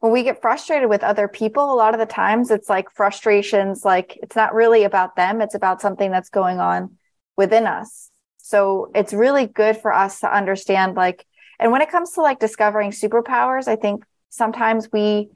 when 0.00 0.10
we 0.10 0.24
get 0.24 0.42
frustrated 0.42 0.88
with 0.88 1.04
other 1.04 1.28
people, 1.28 1.72
a 1.72 1.76
lot 1.76 1.94
of 1.94 2.00
the 2.00 2.06
times 2.06 2.50
it's 2.50 2.68
like 2.68 2.90
frustrations, 2.90 3.84
like 3.84 4.18
it's 4.20 4.34
not 4.34 4.52
really 4.52 4.82
about 4.82 5.14
them, 5.14 5.40
it's 5.40 5.54
about 5.54 5.80
something 5.80 6.10
that's 6.10 6.28
going 6.28 6.58
on 6.58 6.96
within 7.36 7.68
us. 7.68 8.10
So 8.46 8.90
it's 8.94 9.14
really 9.14 9.46
good 9.46 9.78
for 9.78 9.90
us 9.90 10.20
to 10.20 10.30
understand 10.30 10.96
like, 10.96 11.24
and 11.58 11.72
when 11.72 11.80
it 11.80 11.90
comes 11.90 12.10
to 12.10 12.20
like 12.20 12.38
discovering 12.38 12.90
superpowers, 12.90 13.68
I 13.68 13.76
think 13.76 14.04
sometimes 14.28 14.92
we 14.92 15.30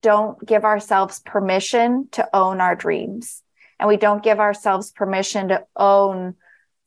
don't 0.00 0.42
give 0.46 0.64
ourselves 0.64 1.20
permission 1.20 2.08
to 2.12 2.26
own 2.32 2.62
our 2.62 2.74
dreams 2.74 3.42
and 3.78 3.86
we 3.86 3.98
don't 3.98 4.22
give 4.22 4.40
ourselves 4.40 4.92
permission 4.92 5.48
to 5.48 5.62
own 5.76 6.36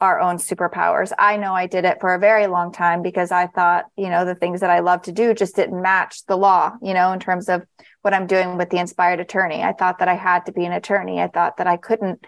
our 0.02 0.20
own 0.20 0.38
superpowers. 0.38 1.12
I 1.20 1.38
know 1.38 1.54
I 1.54 1.68
did 1.68 1.86
it 1.86 2.00
for 2.02 2.16
a 2.16 2.20
very 2.20 2.48
long 2.48 2.72
time 2.72 3.04
because 3.04 3.32
I 3.32 3.46
thought, 3.46 3.86
you 3.96 4.10
know, 4.10 4.26
the 4.26 4.34
things 4.34 4.62
that 4.62 4.72
I 4.72 4.80
love 4.80 5.04
to 5.04 5.12
do 5.12 5.36
just 5.36 5.56
didn't 5.56 5.80
match 5.80 6.26
the 6.26 6.38
law, 6.38 6.74
you 6.82 6.96
know, 6.96 7.12
in 7.12 7.20
terms 7.20 7.50
of 7.50 7.62
what 8.02 8.16
I'm 8.16 8.26
doing 8.26 8.58
with 8.58 8.72
the 8.72 8.80
inspired 8.80 9.20
attorney. 9.20 9.62
I 9.62 9.74
thought 9.74 10.00
that 10.00 10.08
I 10.08 10.16
had 10.16 10.48
to 10.48 10.52
be 10.52 10.66
an 10.66 10.72
attorney. 10.72 11.22
I 11.22 11.28
thought 11.28 11.58
that 11.58 11.68
I 11.68 11.78
couldn't 11.78 12.26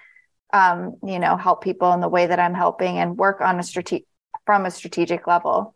um, 0.51 0.97
you 1.03 1.19
know, 1.19 1.37
help 1.37 1.63
people 1.63 1.93
in 1.93 1.99
the 1.99 2.09
way 2.09 2.25
that 2.25 2.39
I'm 2.39 2.53
helping 2.53 2.97
and 2.97 3.17
work 3.17 3.41
on 3.41 3.59
a 3.59 3.63
strategic 3.63 4.05
from 4.45 4.65
a 4.65 4.71
strategic 4.71 5.27
level. 5.27 5.75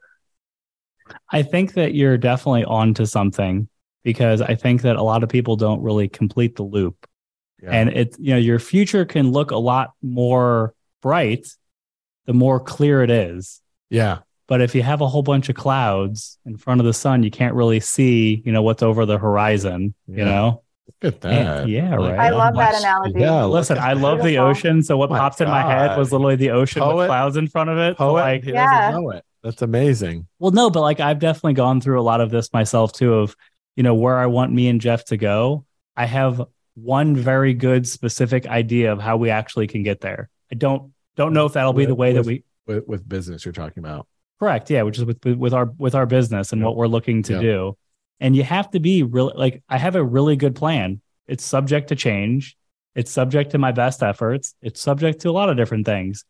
I 1.32 1.44
think 1.44 1.74
that 1.74 1.94
you're 1.94 2.18
definitely 2.18 2.64
on 2.64 2.94
to 2.96 3.06
something 3.06 3.68
because 4.04 4.42
I 4.42 4.56
think 4.56 4.82
that 4.82 4.96
a 4.96 5.04
lot 5.04 5.24
of 5.24 5.30
people 5.30 5.56
don't 5.56 5.82
really 5.82 6.08
complete 6.08 6.56
the 6.56 6.64
loop. 6.64 7.08
Yeah. 7.62 7.72
And 7.72 7.90
it, 7.90 8.16
you 8.20 8.32
know, 8.32 8.40
your 8.40 8.60
future 8.60 9.06
can 9.06 9.32
look 9.32 9.52
a 9.52 9.58
lot 9.58 9.92
more 10.02 10.74
bright 11.02 11.48
the 12.26 12.34
more 12.34 12.60
clear 12.60 13.04
it 13.04 13.12
is. 13.12 13.62
Yeah. 13.90 14.20
But 14.48 14.62
if 14.62 14.76
you 14.76 14.84
have 14.84 15.02
a 15.02 15.08
whole 15.08 15.24
bunch 15.24 15.50
of 15.50 15.56
clouds 15.56 16.38
in 16.46 16.58
front 16.58 16.82
of 16.82 16.86
the 16.86 16.94
sun, 16.94 17.24
you 17.24 17.32
can't 17.32 17.56
really 17.56 17.80
see, 17.80 18.42
you 18.46 18.52
know, 18.52 18.62
what's 18.62 18.84
over 18.84 19.06
the 19.06 19.18
horizon, 19.18 19.94
yeah. 20.08 20.18
you 20.18 20.26
know? 20.26 20.64
Look 21.04 21.16
at 21.16 21.26
eh, 21.26 21.44
that. 21.44 21.68
Yeah, 21.68 21.96
right. 21.96 22.00
Oh 22.00 22.16
I 22.16 22.30
love 22.30 22.56
that 22.56 22.80
analogy. 22.80 23.20
Yeah, 23.20 23.44
listen, 23.44 23.78
I 23.78 23.94
love 23.94 24.24
the 24.24 24.38
ocean. 24.38 24.82
So 24.82 24.98
what 24.98 25.10
my 25.10 25.20
pops 25.20 25.40
God. 25.40 25.46
in 25.46 25.52
my 25.52 25.62
head 25.62 25.98
was 25.98 26.12
literally 26.12 26.38
the 26.38 26.52
ocean 26.52 26.82
Poet. 26.82 26.96
with 26.96 27.08
clouds 27.08 27.36
in 27.36 27.48
front 27.48 27.70
of 27.70 27.78
it. 27.78 27.98
Poet, 27.98 28.20
so 28.20 28.26
like, 28.26 28.44
he 28.44 28.52
yeah. 28.52 28.92
doesn't 28.92 29.02
know 29.02 29.10
it. 29.12 29.26
That's 29.44 29.62
amazing. 29.62 30.28
Well, 30.40 30.52
no, 30.52 30.70
but 30.70 30.82
like 30.82 31.02
I've 31.02 31.20
definitely 31.20 31.54
gone 31.54 31.82
through 31.82 32.00
a 32.00 32.04
lot 32.04 32.22
of 32.22 32.32
this 32.32 32.54
myself 32.54 32.94
too. 32.94 33.16
Of 33.16 33.36
you 33.76 33.84
know 33.84 33.96
where 33.96 34.18
I 34.18 34.28
want 34.28 34.54
me 34.54 34.70
and 34.70 34.80
Jeff 34.80 35.04
to 35.06 35.18
go. 35.18 35.66
I 35.96 36.06
have 36.06 36.42
one 36.76 37.16
very 37.16 37.54
good 37.54 37.88
specific 37.88 38.48
idea 38.48 38.92
of 38.94 39.00
how 39.00 39.18
we 39.18 39.30
actually 39.30 39.68
can 39.68 39.84
get 39.84 40.00
there. 40.00 40.30
I 40.52 40.56
don't 40.56 40.94
don't 41.18 41.34
know 41.34 41.46
if 41.46 41.54
that'll 41.54 41.74
be 41.74 41.86
the 41.86 41.96
way 41.96 42.14
with, 42.14 42.26
that 42.26 42.30
we 42.30 42.44
with, 42.66 42.88
with, 42.88 43.08
business 43.08 43.46
you're 43.46 43.52
talking 43.52 43.84
about. 43.84 44.08
Correct. 44.40 44.70
Yeah, 44.70 44.84
which 44.84 44.98
is 44.98 45.06
with 45.06 45.24
with 45.26 45.54
our 45.54 45.66
with 45.78 45.96
our 45.96 46.06
business 46.06 46.54
and 46.54 46.62
yep. 46.62 46.66
what 46.68 46.78
we're 46.78 46.88
looking 46.88 47.24
to 47.24 47.34
yep. 47.34 47.42
do. 47.42 47.78
And 48.20 48.36
you 48.36 48.44
have 48.44 48.72
to 48.72 48.80
be 48.80 49.04
really 49.04 49.34
like 49.36 49.64
I 49.68 49.78
have 49.78 49.96
a 49.96 50.04
really 50.04 50.36
good 50.36 50.56
plan. 50.56 51.02
It's 51.28 51.44
subject 51.44 51.90
to 51.90 51.96
change. 51.96 52.58
It's 52.96 53.12
subject 53.12 53.52
to 53.52 53.58
my 53.58 53.72
best 53.72 54.04
efforts. 54.04 54.56
It's 54.62 54.80
subject 54.80 55.22
to 55.22 55.30
a 55.30 55.32
lot 55.32 55.50
of 55.50 55.58
different 55.58 55.86
things. 55.86 56.26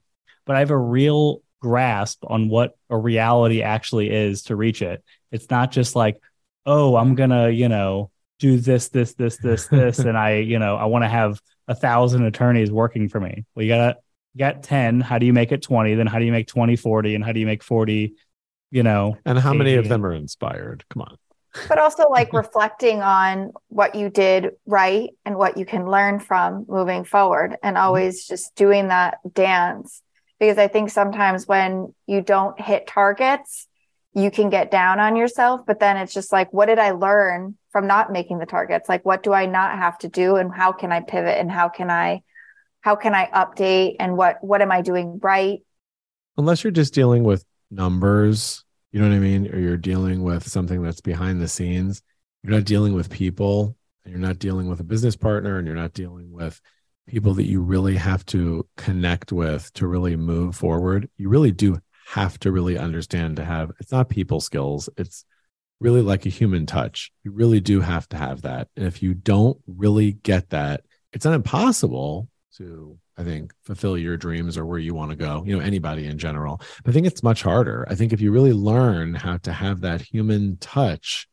But 0.46 0.56
I 0.56 0.60
have 0.60 0.72
a 0.72 0.78
real 0.78 1.42
grasp 1.62 2.24
on 2.28 2.50
what 2.50 2.76
a 2.90 2.98
reality 2.98 3.62
actually 3.62 4.10
is 4.12 4.44
to 4.44 4.56
reach 4.56 4.82
it. 4.82 5.04
It's 5.32 5.50
not 5.50 5.72
just 5.72 5.96
like, 5.96 6.22
oh, 6.66 6.96
I'm 6.96 7.16
gonna, 7.16 7.50
you 7.50 7.70
know, 7.70 8.12
do 8.40 8.58
this, 8.58 8.90
this, 8.90 9.14
this, 9.14 9.38
this, 9.38 9.68
this, 9.68 10.00
and 10.00 10.18
I, 10.18 10.38
you 10.38 10.60
know, 10.60 10.76
I 10.76 10.86
want 10.86 11.04
to 11.04 11.10
have 11.10 11.40
a 11.68 11.76
thousand 11.76 12.26
attorneys 12.26 12.72
working 12.72 13.10
for 13.10 13.20
me. 13.20 13.46
Well, 13.56 13.64
you 13.64 13.70
gotta 13.70 13.98
get 14.36 14.64
10. 14.64 15.02
How 15.02 15.18
do 15.18 15.26
you 15.26 15.34
make 15.34 15.52
it 15.52 15.62
20? 15.62 15.96
Then 15.96 16.08
how 16.08 16.20
do 16.20 16.26
you 16.26 16.32
make 16.32 16.48
20, 16.48 16.76
40? 16.76 17.16
And 17.16 17.24
how 17.24 17.32
do 17.32 17.40
you 17.40 17.46
make 17.46 17.64
40, 17.64 18.14
you 18.72 18.84
know? 18.84 19.18
And 19.26 19.40
how 19.40 19.52
80? 19.52 19.58
many 19.58 19.74
of 19.76 19.88
them 19.88 20.06
are 20.06 20.14
inspired? 20.14 20.84
Come 20.90 21.04
on 21.04 21.18
but 21.68 21.78
also 21.78 22.10
like 22.10 22.34
reflecting 22.34 23.02
on 23.02 23.52
what 23.68 23.96
you 23.96 24.10
did 24.10 24.52
right 24.66 25.10
and 25.26 25.36
what 25.36 25.58
you 25.58 25.66
can 25.66 25.90
learn 25.90 26.20
from 26.20 26.66
moving 26.68 27.04
forward 27.04 27.58
and 27.64 27.76
mm-hmm. 27.76 27.86
always 27.86 28.28
just 28.28 28.56
doing 28.56 28.88
that 28.90 29.18
dance. 29.34 30.02
Because 30.40 30.58
i 30.58 30.68
think 30.68 30.90
sometimes 30.90 31.48
when 31.48 31.94
you 32.06 32.22
don't 32.22 32.60
hit 32.60 32.88
targets 32.88 33.68
you 34.14 34.30
can 34.30 34.50
get 34.50 34.70
down 34.70 35.00
on 35.00 35.16
yourself 35.16 35.62
but 35.66 35.80
then 35.80 35.96
it's 35.96 36.14
just 36.14 36.32
like 36.32 36.52
what 36.52 36.66
did 36.66 36.80
i 36.80 36.92
learn 36.92 37.56
from 37.74 37.88
not 37.88 38.12
making 38.12 38.38
the 38.38 38.46
targets? 38.46 38.88
Like 38.88 39.04
what 39.04 39.24
do 39.24 39.34
i 39.34 39.48
not 39.48 39.78
have 39.78 39.98
to 40.00 40.08
do 40.08 40.38
and 40.38 40.54
how 40.54 40.72
can 40.72 40.94
i 40.94 41.02
pivot 41.02 41.38
and 41.38 41.52
how 41.52 41.68
can 41.68 41.90
i 41.90 42.22
how 42.80 42.96
can 42.96 43.14
i 43.14 43.28
update 43.34 43.98
and 44.00 44.16
what 44.16 44.42
what 44.42 44.62
am 44.62 44.72
i 44.72 44.82
doing 44.82 45.20
right? 45.22 45.60
Unless 46.38 46.64
you're 46.64 46.72
just 46.72 46.94
dealing 46.94 47.24
with 47.24 47.44
numbers 47.70 48.63
you 48.94 49.02
know 49.02 49.10
what 49.10 49.16
I 49.16 49.20
mean? 49.20 49.54
Or 49.54 49.60
you're 49.60 49.76
dealing 49.76 50.24
with 50.24 50.48
something 50.48 50.82
that's 50.82 51.02
behind 51.02 51.42
the 51.42 51.48
scenes. 51.48 52.04
You're 52.44 52.54
not 52.54 52.64
dealing 52.64 52.94
with 52.94 53.10
people, 53.10 53.76
and 54.06 54.12
you're 54.12 54.22
not 54.22 54.38
dealing 54.38 54.70
with 54.70 54.80
a 54.80 54.86
business 54.86 55.16
partner, 55.16 55.58
and 55.58 55.66
you're 55.66 55.76
not 55.76 55.94
dealing 55.94 56.32
with 56.32 56.62
people 57.08 57.34
that 57.34 57.48
you 57.48 57.62
really 57.62 57.96
have 57.96 58.24
to 58.28 58.68
connect 58.78 59.32
with 59.32 59.74
to 59.74 59.88
really 59.88 60.16
move 60.16 60.56
forward. 60.56 61.10
You 61.18 61.30
really 61.30 61.52
do 61.52 61.80
have 62.08 62.38
to 62.40 62.52
really 62.52 62.78
understand 62.78 63.38
to 63.38 63.46
have 63.46 63.72
it's 63.80 63.92
not 63.92 64.10
people 64.10 64.40
skills, 64.40 64.90
it's 64.96 65.26
really 65.80 66.02
like 66.02 66.26
a 66.26 66.30
human 66.30 66.66
touch. 66.66 67.12
You 67.24 67.32
really 67.32 67.60
do 67.60 67.82
have 67.82 68.08
to 68.10 68.18
have 68.18 68.44
that. 68.44 68.68
And 68.78 68.86
if 68.86 69.02
you 69.02 69.16
don't 69.16 69.58
really 69.66 70.14
get 70.14 70.52
that, 70.52 70.82
it's 71.12 71.26
not 71.26 71.34
impossible 71.34 72.30
to 72.58 72.98
I 73.18 73.24
think, 73.24 73.54
fulfill 73.64 73.98
your 73.98 74.18
dreams 74.18 74.58
or 74.58 74.66
where 74.66 74.80
you 74.80 74.94
want 74.94 75.12
to 75.12 75.18
go, 75.18 75.44
you 75.46 75.56
know, 75.56 75.64
anybody 75.64 76.08
in 76.08 76.18
general. 76.18 76.62
I 76.86 76.92
think 76.92 77.06
it's 77.06 77.24
much 77.24 77.44
harder. 77.44 77.86
I 77.90 77.96
think 77.96 78.12
if 78.12 78.22
you 78.22 78.32
really 78.32 78.54
learn 78.54 79.14
how 79.14 79.38
to 79.38 79.54
have 79.54 79.82
that 79.82 80.02
human 80.02 80.58
touch, 80.58 81.28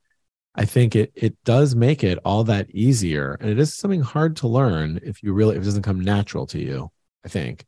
I 0.54 0.64
think 0.64 0.96
it 0.96 1.12
it 1.14 1.42
does 1.44 1.74
make 1.74 2.04
it 2.04 2.18
all 2.24 2.44
that 2.44 2.70
easier. 2.70 3.38
And 3.40 3.48
it 3.48 3.58
is 3.58 3.72
something 3.74 4.02
hard 4.02 4.36
to 4.36 4.48
learn 4.48 5.00
if 5.02 5.22
you 5.22 5.32
really 5.32 5.56
if 5.56 5.62
it 5.62 5.64
doesn't 5.64 5.82
come 5.82 6.00
natural 6.00 6.46
to 6.48 6.58
you, 6.58 6.90
I 7.24 7.28
think. 7.28 7.64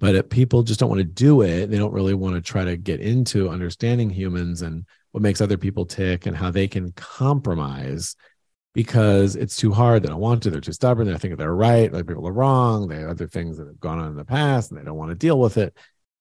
But 0.00 0.16
if 0.16 0.28
people 0.28 0.62
just 0.62 0.80
don't 0.80 0.88
want 0.88 1.00
to 1.00 1.04
do 1.04 1.42
it, 1.42 1.70
they 1.70 1.78
don't 1.78 1.92
really 1.92 2.14
want 2.14 2.34
to 2.34 2.40
try 2.40 2.64
to 2.64 2.76
get 2.76 3.00
into 3.00 3.48
understanding 3.48 4.10
humans 4.10 4.62
and 4.62 4.84
what 5.12 5.22
makes 5.22 5.40
other 5.40 5.56
people 5.56 5.86
tick 5.86 6.26
and 6.26 6.36
how 6.36 6.50
they 6.50 6.66
can 6.66 6.92
compromise 6.92 8.16
because 8.74 9.36
it's 9.36 9.56
too 9.56 9.72
hard. 9.72 10.02
They 10.02 10.08
don't 10.08 10.20
want 10.20 10.42
to. 10.42 10.50
They're 10.50 10.60
too 10.60 10.72
stubborn. 10.72 11.06
They 11.06 11.16
think 11.16 11.38
they're 11.38 11.54
right. 11.54 11.92
Other 11.92 12.04
people 12.04 12.28
are 12.28 12.32
wrong. 12.32 12.88
They 12.88 13.00
have 13.00 13.10
other 13.10 13.28
things 13.28 13.56
that 13.56 13.68
have 13.68 13.80
gone 13.80 14.00
on 14.00 14.08
in 14.08 14.16
the 14.16 14.24
past, 14.24 14.70
and 14.70 14.78
they 14.78 14.84
don't 14.84 14.98
want 14.98 15.10
to 15.10 15.14
deal 15.14 15.38
with 15.38 15.56
it. 15.56 15.76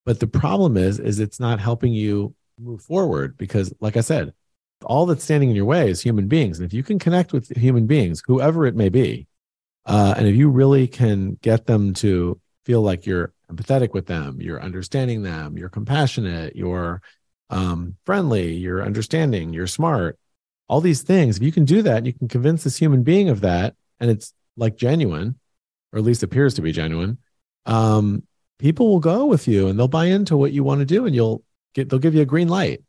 But 0.06 0.20
the 0.20 0.28
problem 0.28 0.78
is, 0.78 1.00
is 1.00 1.20
it's 1.20 1.40
not 1.40 1.60
helping 1.60 1.94
you 1.94 2.36
move 2.60 2.82
forward 2.82 3.38
because, 3.38 3.74
like 3.80 3.98
I 3.98 4.02
said, 4.02 4.34
all 4.86 5.06
that's 5.06 5.24
standing 5.24 5.50
in 5.50 5.56
your 5.56 5.66
way 5.66 5.90
is 5.90 6.02
human 6.02 6.28
beings. 6.28 6.60
And 6.60 6.66
if 6.66 6.74
you 6.74 6.84
can 6.84 7.00
connect 7.00 7.34
with 7.34 7.56
human 7.58 7.88
beings, 7.88 8.22
whoever 8.26 8.66
it 8.66 8.76
may 8.76 8.90
be, 8.90 9.28
uh, 9.86 10.14
and 10.18 10.28
if 10.28 10.36
you 10.36 10.50
really 10.50 10.88
can 10.88 11.38
get 11.42 11.66
them 11.66 11.94
to 11.96 12.40
feel 12.66 12.82
like 12.82 13.06
you're 13.06 13.34
empathetic 13.52 13.94
with 13.94 14.06
them, 14.06 14.40
you're 14.40 14.62
understanding 14.62 15.24
them, 15.24 15.58
you're 15.58 15.70
compassionate, 15.70 16.56
you're 16.56 17.02
um, 17.50 17.96
friendly, 18.06 18.54
you're 18.54 18.84
understanding, 18.84 19.54
you're 19.54 19.68
smart, 19.68 20.18
all 20.68 20.82
these 20.82 21.02
things. 21.02 21.38
If 21.38 21.44
you 21.44 21.52
can 21.52 21.66
do 21.66 21.82
that, 21.82 22.06
you 22.06 22.14
can 22.14 22.28
convince 22.28 22.64
this 22.64 22.78
human 22.78 23.04
being 23.04 23.30
of 23.30 23.42
that, 23.42 23.76
and 24.00 24.10
it's 24.10 24.34
like 24.58 24.76
genuine, 24.76 25.40
or 25.92 26.00
at 26.00 26.06
least 26.06 26.24
appears 26.24 26.54
to 26.56 26.62
be 26.62 26.72
genuine. 26.72 27.18
Um, 27.66 28.24
people 28.60 28.90
will 28.90 29.00
go 29.00 29.26
with 29.26 29.48
you 29.48 29.68
and 29.68 29.78
they'll 29.78 29.88
buy 29.88 30.06
into 30.06 30.38
what 30.38 30.52
you 30.52 30.64
want 30.64 30.80
to 30.80 30.86
do, 30.86 31.06
and 31.06 31.16
you'll 31.16 31.44
get 31.74 31.90
they'll 31.90 32.00
give 32.00 32.16
you 32.16 32.22
a 32.22 32.26
green 32.26 32.48
light. 32.48 32.82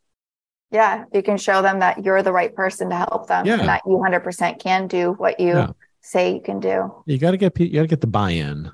Yeah, 0.71 1.05
you 1.13 1.21
can 1.21 1.37
show 1.37 1.61
them 1.61 1.79
that 1.79 2.03
you're 2.03 2.23
the 2.23 2.31
right 2.31 2.53
person 2.53 2.89
to 2.89 2.95
help 2.95 3.27
them, 3.27 3.45
yeah. 3.45 3.59
and 3.59 3.67
that 3.67 3.81
you 3.85 3.93
100% 3.93 4.59
can 4.59 4.87
do 4.87 5.13
what 5.13 5.39
you 5.39 5.53
yeah. 5.53 5.71
say 6.01 6.33
you 6.33 6.41
can 6.41 6.59
do. 6.59 6.91
You 7.05 7.17
got 7.17 7.31
to 7.31 7.37
get 7.37 7.57
you 7.59 7.73
got 7.73 7.81
to 7.81 7.87
get 7.87 8.01
the 8.01 8.07
buy-in. 8.07 8.71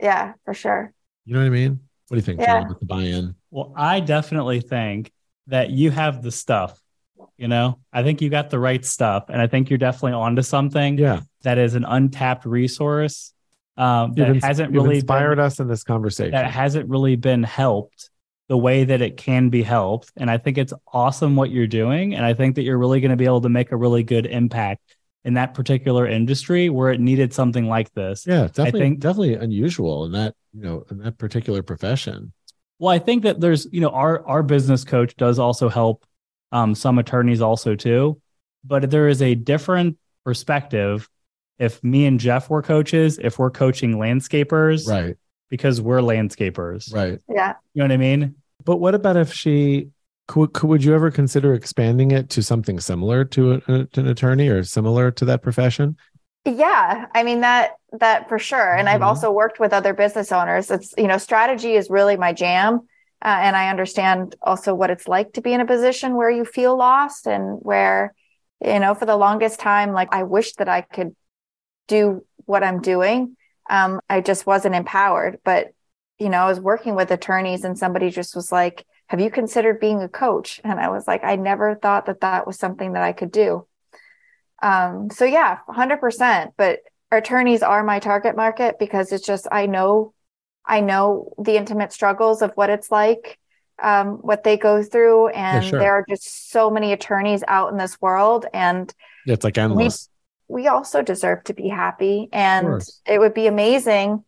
Yeah, 0.00 0.32
for 0.44 0.54
sure. 0.54 0.92
You 1.24 1.34
know 1.34 1.40
what 1.40 1.46
I 1.46 1.50
mean? 1.50 1.80
What 2.08 2.16
do 2.16 2.16
you 2.16 2.22
think, 2.22 2.40
yeah. 2.40 2.60
John, 2.60 2.68
with 2.68 2.80
the 2.80 2.86
buy-in? 2.86 3.34
Well, 3.50 3.72
I 3.76 4.00
definitely 4.00 4.60
think 4.60 5.12
that 5.46 5.70
you 5.70 5.90
have 5.90 6.22
the 6.22 6.32
stuff 6.32 6.78
you 7.36 7.48
know, 7.48 7.78
I 7.92 8.02
think 8.02 8.20
you 8.20 8.30
got 8.30 8.50
the 8.50 8.58
right 8.58 8.84
stuff, 8.84 9.24
and 9.28 9.40
I 9.40 9.46
think 9.46 9.70
you're 9.70 9.78
definitely 9.78 10.12
onto 10.12 10.42
something. 10.42 10.98
Yeah, 10.98 11.20
that 11.42 11.58
is 11.58 11.74
an 11.74 11.84
untapped 11.84 12.44
resource 12.44 13.32
um, 13.76 14.12
that 14.14 14.34
you've 14.34 14.42
hasn't 14.42 14.72
really 14.72 14.96
inspired 14.96 15.36
been, 15.36 15.44
us 15.44 15.60
in 15.60 15.68
this 15.68 15.84
conversation. 15.84 16.32
That 16.32 16.50
hasn't 16.50 16.88
really 16.88 17.16
been 17.16 17.42
helped 17.42 18.10
the 18.48 18.58
way 18.58 18.84
that 18.84 19.00
it 19.00 19.16
can 19.16 19.48
be 19.48 19.62
helped, 19.62 20.12
and 20.16 20.30
I 20.30 20.38
think 20.38 20.58
it's 20.58 20.72
awesome 20.92 21.36
what 21.36 21.50
you're 21.50 21.66
doing, 21.66 22.14
and 22.14 22.24
I 22.24 22.34
think 22.34 22.56
that 22.56 22.62
you're 22.62 22.78
really 22.78 23.00
going 23.00 23.10
to 23.10 23.16
be 23.16 23.24
able 23.24 23.40
to 23.42 23.48
make 23.48 23.72
a 23.72 23.76
really 23.76 24.02
good 24.02 24.26
impact 24.26 24.82
in 25.24 25.34
that 25.34 25.54
particular 25.54 26.06
industry 26.06 26.68
where 26.68 26.92
it 26.92 27.00
needed 27.00 27.32
something 27.32 27.66
like 27.66 27.92
this. 27.94 28.26
Yeah, 28.26 28.48
definitely, 28.48 28.80
think- 28.80 29.00
definitely 29.00 29.34
unusual 29.34 30.04
in 30.04 30.12
that 30.12 30.34
you 30.52 30.62
know 30.62 30.84
in 30.90 30.98
that 30.98 31.18
particular 31.18 31.62
profession. 31.62 32.32
Well, 32.78 32.92
I 32.92 32.98
think 32.98 33.22
that 33.22 33.40
there's, 33.40 33.66
you 33.72 33.80
know, 33.80 33.90
our 33.90 34.26
our 34.26 34.42
business 34.42 34.84
coach 34.84 35.16
does 35.16 35.38
also 35.38 35.68
help 35.68 36.04
um, 36.54 36.74
some 36.74 36.98
attorneys 36.98 37.42
also 37.42 37.74
too, 37.74 38.20
but 38.64 38.90
there 38.90 39.08
is 39.08 39.20
a 39.20 39.34
different 39.34 39.98
perspective 40.24 41.10
if 41.58 41.82
me 41.84 42.06
and 42.06 42.18
Jeff 42.18 42.48
were 42.48 42.62
coaches, 42.62 43.18
if 43.22 43.38
we're 43.38 43.50
coaching 43.50 43.96
landscapers, 43.96 44.88
Right, 44.88 45.16
because 45.50 45.80
we're 45.80 46.00
landscapers, 46.00 46.92
right. 46.94 47.20
Yeah. 47.28 47.54
You 47.74 47.80
know 47.80 47.84
what 47.84 47.92
I 47.92 47.96
mean? 47.96 48.36
But 48.64 48.78
what 48.78 48.94
about 48.94 49.16
if 49.16 49.32
she 49.32 49.90
could, 50.26 50.52
could 50.54 50.68
would 50.68 50.84
you 50.84 50.94
ever 50.94 51.10
consider 51.10 51.52
expanding 51.54 52.12
it 52.12 52.30
to 52.30 52.42
something 52.42 52.80
similar 52.80 53.24
to, 53.26 53.52
a, 53.52 53.84
to 53.86 54.00
an 54.00 54.08
attorney 54.08 54.48
or 54.48 54.64
similar 54.64 55.10
to 55.10 55.24
that 55.26 55.42
profession? 55.42 55.96
Yeah, 56.46 57.06
I 57.14 57.22
mean 57.22 57.40
that 57.40 57.76
that 58.00 58.28
for 58.28 58.38
sure. 58.38 58.74
And 58.74 58.88
I've 58.88 59.00
Mhm. 59.00 59.06
also 59.06 59.30
worked 59.30 59.60
with 59.60 59.72
other 59.72 59.94
business 59.94 60.30
owners. 60.32 60.70
It's 60.70 60.94
you 60.98 61.06
know, 61.06 61.18
strategy 61.18 61.74
is 61.74 61.88
really 61.90 62.16
my 62.16 62.32
jam, 62.32 62.86
uh, 63.22 63.38
and 63.40 63.56
I 63.56 63.68
understand 63.68 64.36
also 64.42 64.74
what 64.74 64.90
it's 64.90 65.08
like 65.08 65.32
to 65.34 65.40
be 65.40 65.52
in 65.52 65.60
a 65.60 65.66
position 65.66 66.16
where 66.16 66.30
you 66.30 66.44
feel 66.44 66.76
lost 66.76 67.26
and 67.26 67.58
where 67.60 68.14
you 68.64 68.80
know, 68.80 68.94
for 68.94 69.06
the 69.06 69.16
longest 69.16 69.60
time, 69.60 69.92
like 69.92 70.08
I 70.12 70.22
wish 70.22 70.54
that 70.54 70.68
I 70.68 70.80
could 70.80 71.14
do 71.86 72.24
what 72.46 72.64
I'm 72.64 72.80
doing. 72.80 73.36
Um, 73.68 74.00
I 74.08 74.20
just 74.20 74.46
wasn't 74.46 74.74
empowered. 74.74 75.38
But 75.44 75.68
you 76.18 76.28
know, 76.28 76.38
I 76.38 76.48
was 76.48 76.60
working 76.60 76.94
with 76.94 77.10
attorneys, 77.10 77.64
and 77.64 77.78
somebody 77.78 78.10
just 78.10 78.36
was 78.36 78.52
like, 78.52 78.86
"Have 79.08 79.20
you 79.20 79.30
considered 79.30 79.80
being 79.80 80.00
a 80.00 80.08
coach?" 80.08 80.60
And 80.64 80.78
I 80.80 80.88
was 80.88 81.06
like, 81.06 81.24
"I 81.24 81.36
never 81.36 81.74
thought 81.74 82.06
that 82.06 82.20
that 82.20 82.46
was 82.46 82.58
something 82.58 82.92
that 82.92 83.02
I 83.02 83.12
could 83.12 83.32
do." 83.32 83.66
Um, 84.62 85.10
so 85.10 85.24
yeah, 85.24 85.58
100%. 85.68 86.52
But 86.56 86.80
attorneys 87.10 87.62
are 87.62 87.82
my 87.84 87.98
target 87.98 88.36
market 88.36 88.78
because 88.78 89.12
it's 89.12 89.26
just, 89.26 89.46
I 89.50 89.66
know, 89.66 90.14
I 90.66 90.80
know 90.80 91.32
the 91.38 91.56
intimate 91.56 91.92
struggles 91.92 92.42
of 92.42 92.52
what 92.54 92.70
it's 92.70 92.90
like, 92.90 93.38
um, 93.82 94.18
what 94.22 94.44
they 94.44 94.56
go 94.56 94.82
through. 94.82 95.28
And 95.28 95.64
sure. 95.64 95.78
there 95.78 95.92
are 95.92 96.04
just 96.08 96.50
so 96.50 96.70
many 96.70 96.92
attorneys 96.92 97.44
out 97.48 97.70
in 97.72 97.78
this 97.78 98.00
world. 98.00 98.46
And 98.52 98.92
it's 99.26 99.44
like 99.44 99.58
endless. 99.58 100.08
we 100.48 100.68
also 100.68 101.02
deserve 101.02 101.44
to 101.44 101.54
be 101.54 101.68
happy. 101.68 102.28
And 102.32 102.82
it 103.06 103.18
would 103.18 103.34
be 103.34 103.46
amazing 103.46 104.24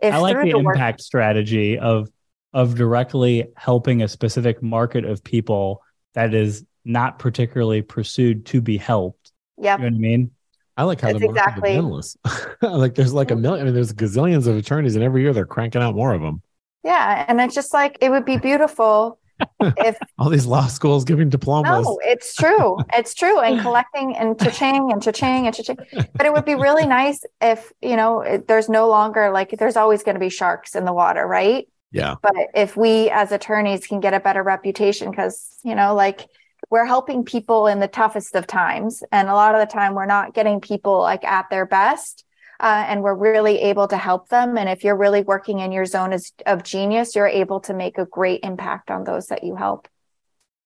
if 0.00 0.14
I 0.14 0.18
like 0.18 0.36
the 0.36 0.52
the 0.52 0.58
work, 0.58 0.76
impact 0.76 1.00
strategy 1.00 1.78
of 1.78 2.08
of 2.52 2.76
directly 2.76 3.48
helping 3.56 4.02
a 4.02 4.08
specific 4.08 4.62
market 4.62 5.04
of 5.04 5.24
people 5.24 5.82
that 6.14 6.34
is 6.34 6.64
not 6.84 7.18
particularly 7.18 7.82
pursued 7.82 8.46
to 8.46 8.60
be 8.60 8.76
helped. 8.76 9.32
yeah, 9.58 9.76
You 9.76 9.82
know 9.82 9.84
what 9.86 9.94
I 9.94 9.98
mean? 9.98 10.30
I 10.76 10.84
like 10.84 11.00
how 11.00 11.08
That's 11.08 11.20
the 11.20 11.28
exactly- 11.28 11.70
is 11.70 11.76
endless. 11.76 12.16
like 12.62 12.94
there's 12.94 13.12
like 13.12 13.30
a 13.30 13.34
mm-hmm. 13.34 13.42
million. 13.42 13.60
I 13.62 13.64
mean, 13.66 13.74
there's 13.74 13.92
gazillions 13.92 14.46
of 14.46 14.56
attorneys, 14.56 14.96
and 14.96 15.04
every 15.04 15.22
year 15.22 15.32
they're 15.32 15.46
cranking 15.46 15.82
out 15.82 15.94
more 15.94 16.12
of 16.12 16.20
them. 16.20 16.42
yeah. 16.82 17.24
And 17.28 17.40
it's 17.40 17.54
just 17.54 17.72
like, 17.72 17.98
it 18.00 18.10
would 18.10 18.24
be 18.24 18.36
beautiful 18.36 19.18
if 19.60 19.96
All 20.18 20.30
these 20.30 20.46
law 20.46 20.66
schools 20.66 21.04
giving 21.04 21.28
diplomas. 21.28 21.84
No, 21.84 21.98
it's 22.02 22.34
true. 22.34 22.78
It's 22.94 23.14
true. 23.14 23.40
And 23.40 23.60
collecting 23.60 24.16
and 24.16 24.38
cha-ching 24.38 24.92
and 24.92 25.02
cha-ching 25.02 25.46
and 25.46 25.54
cha-ching. 25.54 25.78
But 26.14 26.26
it 26.26 26.32
would 26.32 26.44
be 26.44 26.54
really 26.54 26.86
nice 27.00 27.24
if, 27.40 27.72
you 27.82 27.96
know, 27.96 28.42
there's 28.46 28.68
no 28.68 28.88
longer 28.88 29.30
like, 29.30 29.50
there's 29.58 29.76
always 29.76 30.02
going 30.02 30.14
to 30.14 30.20
be 30.20 30.28
sharks 30.28 30.74
in 30.74 30.84
the 30.84 30.92
water, 30.92 31.26
right? 31.26 31.66
Yeah, 31.90 32.16
But 32.22 32.34
if 32.54 32.76
we 32.76 33.08
as 33.10 33.30
attorneys 33.30 33.86
can 33.86 34.00
get 34.00 34.14
a 34.14 34.20
better 34.20 34.42
reputation, 34.42 35.10
because, 35.10 35.56
you 35.62 35.76
know, 35.76 35.94
like 35.94 36.26
we're 36.74 36.84
helping 36.84 37.24
people 37.24 37.68
in 37.68 37.78
the 37.78 37.86
toughest 37.86 38.34
of 38.34 38.48
times. 38.48 39.04
And 39.12 39.28
a 39.28 39.34
lot 39.34 39.54
of 39.54 39.60
the 39.60 39.72
time 39.72 39.94
we're 39.94 40.06
not 40.06 40.34
getting 40.34 40.60
people 40.60 40.98
like 40.98 41.22
at 41.22 41.48
their 41.48 41.66
best. 41.66 42.24
Uh, 42.58 42.84
and 42.88 43.00
we're 43.00 43.14
really 43.14 43.60
able 43.60 43.86
to 43.86 43.96
help 43.96 44.28
them. 44.28 44.58
And 44.58 44.68
if 44.68 44.82
you're 44.82 44.96
really 44.96 45.22
working 45.22 45.60
in 45.60 45.70
your 45.70 45.84
zone 45.84 46.12
as, 46.12 46.32
of 46.46 46.64
genius, 46.64 47.14
you're 47.14 47.28
able 47.28 47.60
to 47.60 47.74
make 47.74 47.96
a 47.96 48.06
great 48.06 48.40
impact 48.42 48.90
on 48.90 49.04
those 49.04 49.28
that 49.28 49.44
you 49.44 49.54
help. 49.54 49.86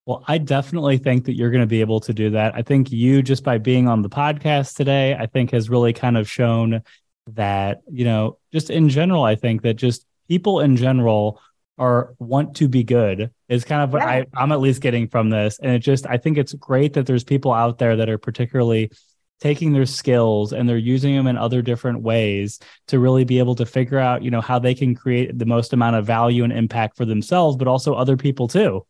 Well, 0.07 0.25
I 0.27 0.38
definitely 0.38 0.97
think 0.97 1.27
that 1.27 1.35
you're 1.35 1.51
going 1.51 1.61
to 1.61 1.66
be 1.66 1.83
able 1.83 2.01
to 2.01 2.14
do 2.14 2.31
that. 2.31 2.55
I 2.55 2.62
think 2.62 2.90
you 2.90 3.23
just 3.23 3.44
by 3.44 3.59
being 3.59 3.87
on 3.87 4.01
the 4.01 4.09
podcast 4.09 4.77
today, 4.77 5.14
I 5.14 5.27
think 5.27 5.51
has 5.51 5.68
really 5.68 5.92
kind 5.92 6.16
of 6.16 6.27
shown 6.27 6.81
that, 7.35 7.83
you 7.92 8.07
know, 8.07 8.38
just 8.51 8.71
in 8.71 8.88
general, 8.88 9.25
I 9.25 9.35
think 9.35 9.61
that 9.61 9.75
just 9.75 10.07
people 10.27 10.61
in 10.61 10.77
general 10.77 11.42
are 11.79 12.14
want 12.19 12.57
to 12.57 12.69
be 12.69 12.85
good 12.85 13.31
is 13.49 13.64
kind 13.64 13.83
of 13.83 13.93
what 13.93 14.03
Yeah. 14.03 14.09
I, 14.09 14.27
I'm 14.35 14.53
at 14.53 14.61
least 14.61 14.81
getting 14.81 15.09
from 15.09 15.31
this. 15.31 15.59
And 15.62 15.73
it 15.73 15.81
just, 15.81 16.07
I 16.07 16.17
think 16.17 16.38
it's 16.38 16.53
great 16.55 16.95
that 16.95 17.07
there's 17.07 17.25
people 17.25 17.53
out 17.53 17.79
there 17.79 17.97
that 17.97 18.09
are 18.09 18.19
particularly 18.19 18.91
taking 19.41 19.73
their 19.73 19.87
skills 19.87 20.53
and 20.53 20.69
they're 20.69 20.77
using 20.77 21.14
them 21.14 21.27
in 21.27 21.37
other 21.37 21.62
different 21.62 22.03
ways 22.03 22.59
to 22.88 22.99
really 22.99 23.25
be 23.25 23.38
able 23.38 23.55
to 23.55 23.64
figure 23.64 23.99
out, 23.99 24.23
you 24.23 24.31
know, 24.31 24.41
how 24.41 24.59
they 24.59 24.75
can 24.75 24.95
create 24.95 25.38
the 25.38 25.47
most 25.47 25.73
amount 25.73 25.97
of 25.97 26.05
value 26.05 26.45
and 26.45 26.53
impact 26.53 26.97
for 26.97 27.05
themselves, 27.05 27.57
but 27.57 27.69
also 27.69 27.95
other 27.95 28.17
people 28.17 28.49
too. 28.49 28.85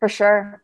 For 0.00 0.08
sure. 0.08 0.62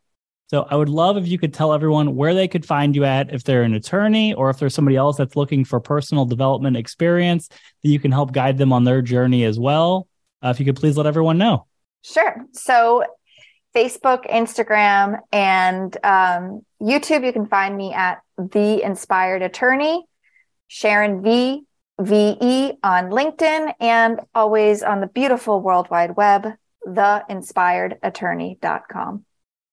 So 0.48 0.62
I 0.62 0.76
would 0.76 0.88
love 0.88 1.18
if 1.18 1.28
you 1.28 1.38
could 1.38 1.52
tell 1.52 1.74
everyone 1.74 2.16
where 2.16 2.32
they 2.34 2.48
could 2.48 2.64
find 2.64 2.96
you 2.96 3.04
at 3.04 3.32
if 3.34 3.44
they're 3.44 3.64
an 3.64 3.74
attorney 3.74 4.32
or 4.32 4.48
if 4.48 4.58
there's 4.58 4.74
somebody 4.74 4.96
else 4.96 5.18
that's 5.18 5.36
looking 5.36 5.64
for 5.64 5.78
personal 5.78 6.24
development 6.24 6.76
experience 6.76 7.48
that 7.48 7.88
you 7.88 8.00
can 8.00 8.10
help 8.10 8.32
guide 8.32 8.56
them 8.56 8.72
on 8.72 8.84
their 8.84 9.02
journey 9.02 9.44
as 9.44 9.58
well. 9.60 10.08
Uh, 10.42 10.48
if 10.48 10.60
you 10.60 10.66
could 10.66 10.76
please 10.76 10.96
let 10.96 11.06
everyone 11.06 11.38
know. 11.38 11.66
Sure. 12.02 12.46
So, 12.52 13.04
Facebook, 13.74 14.30
Instagram, 14.30 15.18
and 15.30 15.94
um, 16.02 16.62
YouTube, 16.80 17.22
you 17.24 17.32
can 17.32 17.46
find 17.46 17.76
me 17.76 17.92
at 17.92 18.22
The 18.36 18.82
Inspired 18.82 19.42
Attorney, 19.42 20.04
Sharon 20.68 21.22
V, 21.22 21.64
VE 22.00 22.72
on 22.82 23.10
LinkedIn, 23.10 23.74
and 23.80 24.20
always 24.34 24.82
on 24.82 25.00
the 25.00 25.06
beautiful 25.06 25.60
World 25.60 25.90
Wide 25.90 26.16
Web, 26.16 26.48
theinspiredattorney.com. 26.86 29.24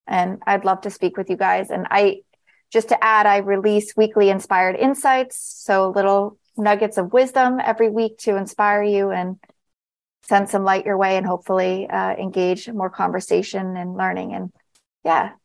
And 0.07 0.43
I'd 0.45 0.65
love 0.65 0.81
to 0.81 0.89
speak 0.89 1.15
with 1.17 1.29
you 1.29 1.37
guys. 1.37 1.71
And 1.71 1.87
I, 1.89 2.23
just 2.71 2.89
to 2.89 3.01
add, 3.03 3.25
I 3.25 3.37
release 3.37 3.95
weekly 3.95 4.29
inspired 4.29 4.75
insights. 4.75 5.39
So, 5.39 5.89
little 5.89 6.37
nuggets 6.57 6.97
of 6.97 7.13
wisdom 7.13 7.59
every 7.63 7.89
week 7.89 8.17
to 8.19 8.35
inspire 8.35 8.83
you 8.83 9.11
and 9.11 9.37
send 10.27 10.49
some 10.49 10.63
light 10.63 10.85
your 10.85 10.97
way 10.97 11.17
and 11.17 11.25
hopefully 11.25 11.87
uh, 11.89 12.13
engage 12.15 12.69
more 12.69 12.89
conversation 12.89 13.77
and 13.77 13.95
learning. 13.95 14.33
And 14.33 14.51
yeah, 15.03 15.29
so 15.29 15.35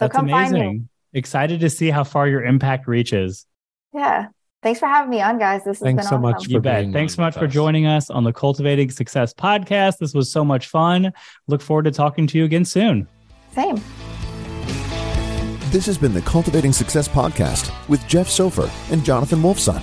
That's 0.00 0.12
come 0.12 0.28
find 0.28 0.52
me. 0.52 0.60
amazing. 0.60 0.88
Excited 1.12 1.60
to 1.60 1.70
see 1.70 1.90
how 1.90 2.04
far 2.04 2.28
your 2.28 2.44
impact 2.44 2.86
reaches. 2.86 3.46
Yeah. 3.94 4.28
Thanks 4.62 4.80
for 4.80 4.86
having 4.86 5.10
me 5.10 5.20
on, 5.20 5.38
guys. 5.38 5.60
This 5.60 5.78
has 5.78 5.84
Thanks 5.84 6.02
been 6.02 6.08
so 6.08 6.16
awesome. 6.16 6.22
much 6.22 6.48
You 6.48 6.56
for 6.56 6.60
bet. 6.60 6.92
Thanks 6.92 7.14
so 7.14 7.22
much 7.22 7.36
with 7.36 7.44
for 7.44 7.46
joining 7.46 7.86
us 7.86 8.10
on 8.10 8.24
the 8.24 8.32
Cultivating 8.32 8.90
Success 8.90 9.32
podcast. 9.32 9.98
This 9.98 10.14
was 10.14 10.30
so 10.30 10.44
much 10.44 10.66
fun. 10.66 11.12
Look 11.46 11.62
forward 11.62 11.84
to 11.84 11.92
talking 11.92 12.26
to 12.26 12.38
you 12.38 12.44
again 12.44 12.64
soon. 12.64 13.06
Same. 13.54 13.76
This 15.70 15.86
has 15.86 15.96
been 15.96 16.12
the 16.12 16.22
Cultivating 16.22 16.72
Success 16.72 17.06
Podcast 17.08 17.72
with 17.88 18.04
Jeff 18.08 18.26
Sofer 18.26 18.70
and 18.90 19.04
Jonathan 19.04 19.40
Wolfson. 19.42 19.82